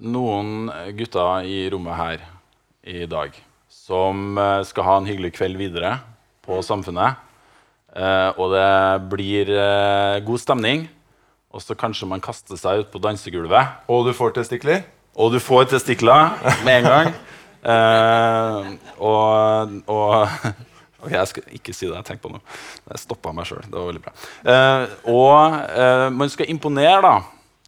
[0.04, 2.28] noen gutter i rommet her
[2.86, 3.34] i dag
[3.74, 5.98] som skal ha en hyggelig kveld videre
[6.50, 7.20] på Samfunnet,
[7.94, 8.70] eh, og det
[9.12, 10.88] blir eh, god stemning,
[11.54, 14.84] og så kanskje man kaster seg ut på dansegulvet Og du får testikler?
[15.20, 16.30] og du får testikler
[16.64, 17.08] med en gang.
[17.60, 18.68] Eh,
[19.04, 20.14] og, og
[21.04, 22.40] Ok, Jeg skal ikke si det jeg tenkte på nå.
[22.92, 23.62] Jeg stoppa meg sjøl.
[23.64, 24.12] Det var veldig bra.
[25.08, 27.14] Og man skal imponere da,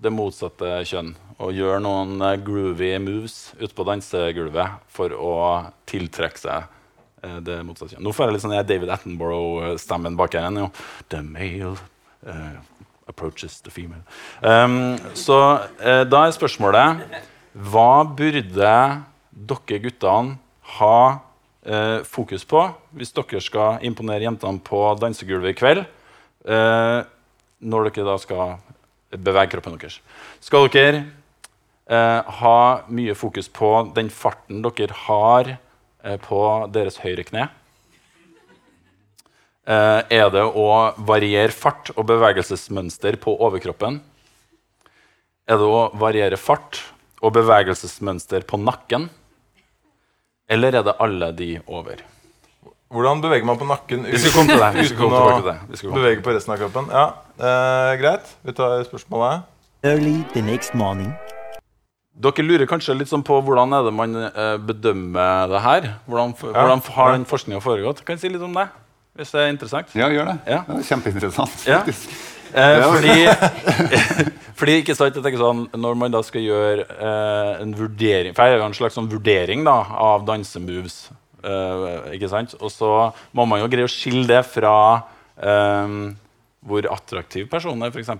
[0.03, 5.31] det motsatte kjønn og gjøre noen groovy moves ute på dansegulvet for å
[5.87, 6.67] tiltrekke seg
[7.21, 8.05] det motsatte kjønn.
[8.05, 10.47] Nå får jeg litt sånn jeg David Attenborough-stemmen bak her.
[10.57, 10.69] jo.
[11.13, 11.75] The male
[12.25, 12.57] uh,
[13.07, 14.01] approaches the female.
[14.41, 15.37] Um, så
[15.81, 17.03] uh, da er spørsmålet
[17.53, 20.37] Hva burde dere guttene
[20.79, 22.65] ha uh, fokus på
[22.97, 25.85] hvis dere skal imponere jentene på dansegulvet i kveld?
[26.41, 27.01] Eh,
[27.61, 28.55] når dere da skal
[29.11, 29.99] bevege kroppen deres.
[30.41, 31.03] Skal dere
[31.85, 35.59] eh, ha mye fokus på den farten dere har eh,
[36.25, 36.43] på
[36.73, 37.47] deres høyre kne?
[39.71, 40.67] Eh, er det å
[41.05, 43.99] variere fart og bevegelsesmønster på overkroppen?
[45.45, 46.79] Er det å variere fart
[47.21, 49.09] og bevegelsesmønster på nakken?
[50.51, 52.01] Eller er det alle de over?
[52.91, 54.71] Hvordan beveger man på nakken Vi skal komme til det.
[54.75, 55.57] Vi skal uten komme å tilbake til det.
[55.69, 56.89] Vi skal komme bevege på resten av kroppen?
[56.91, 57.05] Ja,
[57.39, 58.33] eh, Greit.
[58.43, 59.47] Vi tar spørsmålet.
[59.83, 61.13] Early the next morning.
[62.11, 65.87] Dere lurer kanskje litt sånn på hvordan er det man eh, bedømmer det her?
[66.11, 68.03] Hvordan, hvordan har den forskninga foregått?
[68.05, 68.67] Kan jeg si litt om det?
[69.15, 69.95] Hvis det er interessant?
[69.95, 70.35] Ja, gjør det.
[70.47, 70.59] Ja.
[70.67, 71.65] Det er kjempeinteressant.
[71.67, 71.79] Ja.
[71.79, 72.11] faktisk.
[72.51, 73.15] Eh, fordi,
[74.59, 78.43] fordi ikke sant, jeg tenker sånn, Når man da skal gjøre eh, en vurdering For
[78.43, 80.97] jeg gjør en slags sånn vurdering da, av dansemoves.
[81.47, 82.57] Eh, ikke sant?
[82.59, 82.91] Og så
[83.31, 84.75] må man jo greie å skille det fra
[85.39, 85.95] eh,
[86.61, 88.11] hvor attraktiv personen er, f.eks.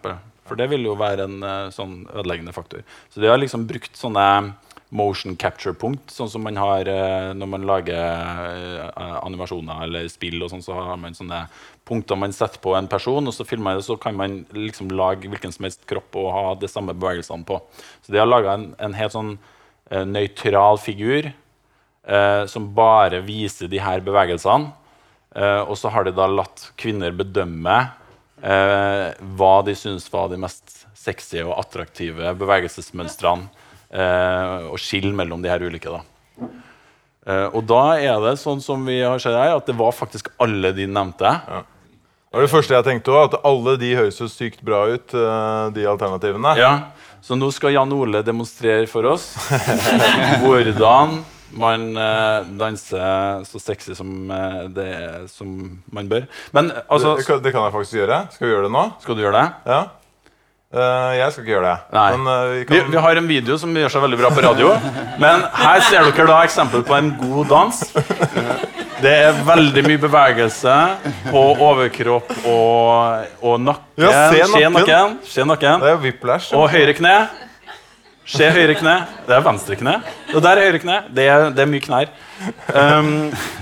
[0.51, 2.83] For, det vil jo være en uh, sånn ødeleggende faktor.
[3.07, 4.51] Så de har liksom brukt sånne
[4.91, 10.41] motion capture-punkt, sånn som man har uh, når man lager uh, animasjoner eller spill.
[10.43, 11.45] og sånn, Så har man sånne
[11.87, 14.91] punkter man setter på en person, og så filmer man det, så kan man liksom
[14.91, 17.61] lage hvilken som helst kropp og ha de samme bevegelsene på.
[18.03, 19.37] Så de har laga en, en helt sånn
[19.91, 21.33] nøytral figur
[22.47, 24.69] som bare viser de her bevegelsene.
[25.67, 27.75] Og så har de da latt kvinner bedømme
[28.43, 33.49] eh, hva de syns var de mest sexy og attraktive bevegelsesmønstrene.
[33.91, 35.91] Eh, og skille mellom de her ulike.
[35.91, 36.47] da.
[37.27, 40.31] Eh, og da er det sånn som vi har sett her, at det var faktisk
[40.41, 41.33] alle de nevnte.
[42.31, 45.13] Det var det første jeg tenkte òg, At alle de høres så sykt bra ut,
[45.13, 46.55] eh, de alternativene.
[46.57, 46.73] Ja,
[47.21, 49.35] Så nå skal Jan Ole demonstrere for oss
[50.41, 51.19] hvordan
[51.57, 54.91] man uh, danser så sexy som, uh, det,
[55.31, 56.27] som man bør.
[56.55, 58.21] Men altså det, kan, det kan jeg faktisk gjøre.
[58.35, 58.85] Skal vi gjøre det nå?
[59.03, 59.73] Skal du gjøre det?
[59.73, 59.81] Ja.
[60.71, 61.77] Uh, jeg skal ikke gjøre det.
[61.97, 64.75] Men vi Vi, kan vi har en video som gjør seg veldig bra på radio.
[65.19, 67.83] Men her ser dere da eksempel på en god dans.
[69.01, 70.73] Det er veldig mye bevegelse
[71.25, 74.03] på overkropp og, og nakken.
[74.03, 75.15] Ja, se Se nakken.
[75.25, 75.81] Se nakken.
[75.81, 76.53] Det er whiplash.
[76.53, 77.15] Og høyre kne.
[78.29, 78.93] Se høyre kne.
[79.25, 79.95] Det er venstre kne.
[80.35, 80.97] Og der er høyre kne.
[81.09, 82.11] Det er, det er mye knær.
[82.69, 83.09] Um,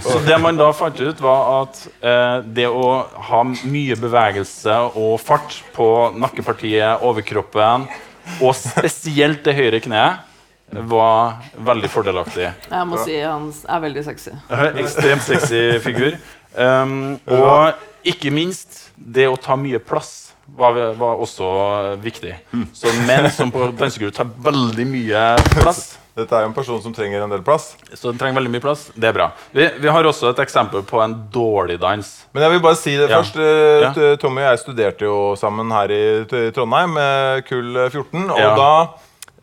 [0.03, 2.89] så det man da fant ut, var at uh, det å
[3.30, 5.89] ha mye bevegelse og fart på
[6.20, 7.88] nakkepartiet, overkroppen,
[8.43, 10.26] og spesielt det høyre kneet,
[10.70, 12.51] var veldig fordelaktig.
[12.70, 14.36] Jeg må si han er veldig sexy.
[14.84, 16.20] Ekstremt sexy figur.
[16.53, 21.47] Um, og ikke minst det å ta mye plass var, var også
[22.02, 22.36] viktig.
[22.74, 25.24] Så menn som på dansegulvet tar veldig mye
[25.62, 27.76] plass, Dette er jo en person som trenger en del plass.
[27.95, 29.28] så den trenger veldig mye plass, det er bra.
[29.56, 32.10] Vi, vi har også et eksempel på en dårlig dans.
[32.34, 33.22] Men jeg vil bare si det Ja.
[33.22, 33.38] først.
[33.39, 34.16] eh, Ja.
[34.20, 38.30] Tommy og jeg studerte jo sammen her i Trondheim med kull 14.
[38.32, 38.50] Og Ja.
[38.52, 38.88] eh, da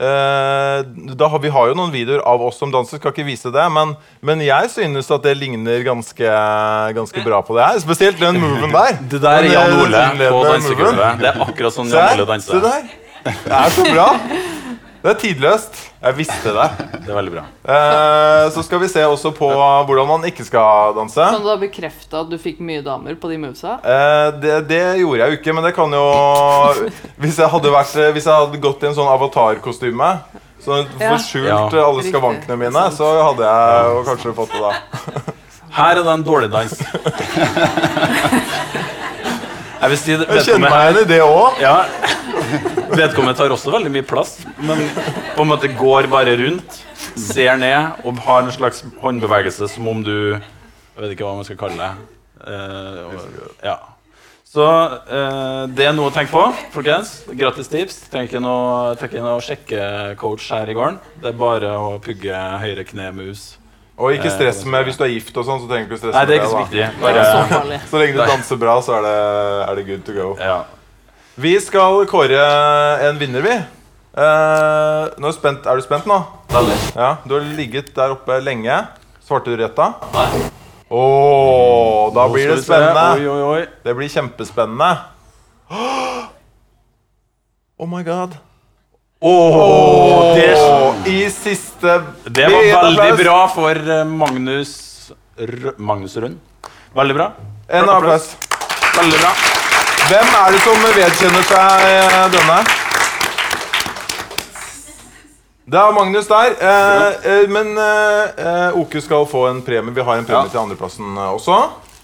[0.05, 3.67] har vi har jo noen videoer av oss som danser, skal ikke vise det.
[3.73, 6.33] Men, men jeg synes at det ligner ganske,
[6.97, 7.81] ganske bra på det her.
[7.85, 8.99] Spesielt den moven der.
[9.11, 11.23] Det der er Jan eh, Ole på dansegulvet.
[11.23, 12.61] Det er akkurat sånn Jan Ole se danser.
[13.27, 14.11] Det er så bra.
[15.07, 15.77] Det er tidløst.
[16.03, 16.65] Jeg visste det.
[17.07, 17.43] Det er veldig bra.
[17.63, 21.21] Eh, så skal vi se også på hvordan man ikke skal danse.
[21.23, 23.77] Kan du da bekrefte at du fikk mye damer på de movesa?
[23.87, 26.03] Eh, det, det gjorde jeg jo ikke, men det kan jo
[27.23, 30.11] Hvis jeg hadde, vært, hvis jeg hadde gått i en sånn avatarkostyme
[30.67, 31.85] så forskjult Ja.
[31.85, 34.73] alle skavankene mine, så hadde jeg jo kanskje fått det da.
[35.77, 36.73] Her er det en dårlig dans.
[39.77, 41.61] Jeg si det, Jeg kjenner meg igjen i det òg.
[41.63, 41.77] Ja.
[42.93, 44.83] Vedkommende tar også veldig mye plass, men
[45.35, 46.79] på en måte går bare rundt,
[47.19, 51.45] ser ned og har en slags håndbevegelse som om du Jeg vet ikke hva man
[51.49, 51.93] skal kalle det.
[52.47, 53.77] Eh, og, ja.
[54.47, 57.19] Så eh, det er noe å tenke på, folkens.
[57.37, 57.99] Gratis tips.
[58.13, 58.95] Trenger ikke noe,
[59.27, 60.97] noe sjekke-coach her i gården.
[61.21, 63.45] Det er bare å pugge høyre kne med hus.
[63.97, 66.17] Og ikke stress med hvis du er gift og sånn, så trenger du ikke stresse
[66.17, 66.89] Nei, det er ikke så viktig.
[66.89, 67.79] Så Bare.
[67.91, 69.15] Så lenge du danser bra, så er det,
[69.67, 70.33] er det good to go.
[70.41, 70.59] ja.
[71.37, 72.45] Vi skal kåre
[73.05, 73.57] en vinner, vi.
[74.17, 76.17] Uh, nå er, du spent, er du spent nå?
[76.49, 76.77] Veldig.
[76.97, 78.79] Ja, Du har ligget der oppe lenge.
[79.27, 79.91] Svarte du rett da?
[80.15, 80.47] Nei.
[80.89, 83.03] Åh, da Nå blir det spennende.
[83.19, 83.67] Oi, oi, oi.
[83.85, 84.91] Det blir kjempespennende.
[87.77, 88.39] Oh my god.
[89.21, 94.73] Åh, det, Åh, I siste det var veldig bra for eh, Magnus
[95.37, 96.41] R Magnus Rund.
[96.97, 97.29] Veldig bra.
[97.69, 98.33] En applaus.
[98.97, 99.56] Veldig bra.
[100.07, 102.59] Hvem er det som vedkjenner seg eh, denne?
[105.67, 106.53] Det er Magnus der.
[106.63, 109.95] Eh, eh, men eh, eh, Oke skal få en premie.
[109.97, 110.53] Vi har en premie Ja.
[110.53, 111.57] til andreplassen også.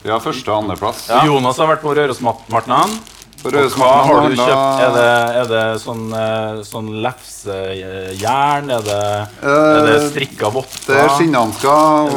[0.03, 1.05] Vi har første- og andreplass.
[1.27, 2.97] Jonas har vært på Rørosmartnan.
[3.43, 4.82] Hva har du kjøpt?
[4.86, 5.07] Er det,
[5.40, 8.70] er det sånn, eh, sånn lefsejern?
[8.70, 8.99] Er det,
[9.43, 10.93] er det Eh, strikka votter?
[10.95, 11.68] Det er skinnhansker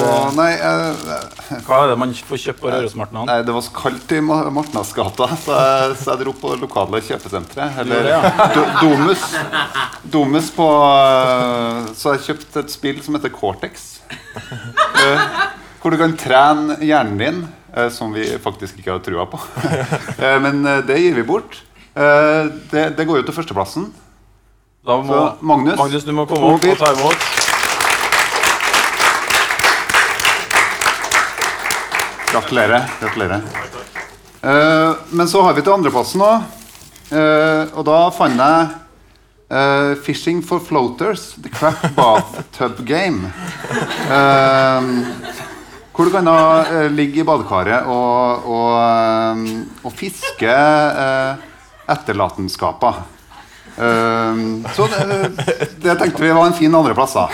[0.06, 3.26] og Nei, eh, Hva er det man får kjøpt på Rørosmartnan?
[3.26, 6.62] nei, det var så kaldt i Ma- Martnasgata, så jeg, så jeg dro på det
[6.62, 7.80] lokale kjøpesenteret.
[7.82, 8.48] Eller ja, ja.
[8.54, 9.26] Do, Domus.
[10.04, 14.00] Domus på eh, Så jeg kjøpte et spill som heter Cortex.
[14.12, 15.20] Eh,
[15.82, 19.40] hvor du kan trene hjernen din, eh, som vi faktisk ikke har trua på.
[20.20, 21.58] Eh, Men eh, det gir vi bort.
[21.96, 23.90] Eh, Det, det går jo til førsteplassen.
[24.86, 27.26] Da må, Så Magnus, Magnus, du må komme opp og ta imot.
[32.32, 32.88] Gratulerer.
[33.02, 33.42] Gratulerer.
[34.42, 36.52] Eh, men så har vi til andreplassen òg.
[37.76, 38.74] og da fant jeg
[39.46, 43.32] Uh, 'Fishing for Floaters', The Crap Bathtub Game.
[44.10, 44.82] Eh,
[45.96, 46.38] hvor du kan da
[46.68, 51.40] eh, ligge i badekaret og, og, eh, og fiske uh,
[51.92, 53.04] etterlatenskaper.
[53.76, 55.20] Uh, så det,
[55.84, 57.30] det tenkte vi var en fin andreplass, da.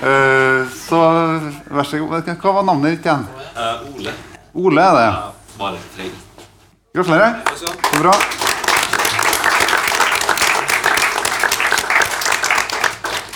[0.00, 1.02] Uh, så
[1.72, 2.32] vær så god.
[2.40, 3.28] Hva var navnet ditt igjen?
[3.92, 4.16] Ole.
[4.56, 6.10] Ole er det.
[6.96, 7.40] Gratulerer.
[7.56, 8.16] Så bra.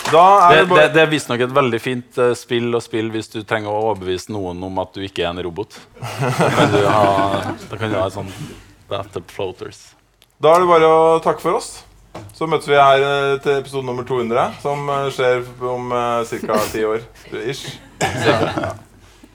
[0.11, 3.71] Det, det det, er visstnok et veldig fint eh, spill å spille hvis du trenger
[3.71, 5.77] å overbevise noen om at du ikke er en robot.
[6.01, 7.05] Da kan du ha,
[7.71, 9.93] kan du ha et sånt Floaters.
[10.41, 11.71] Da er det bare å takke for oss.
[12.35, 16.59] Så møtes vi her eh, til episode nummer 200, som eh, skjer om uh, ca.
[16.73, 17.05] ti år.
[17.45, 17.77] Ish.
[18.01, 18.73] Ja.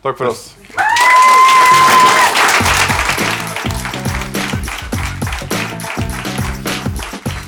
[0.02, 0.50] Takk for oss.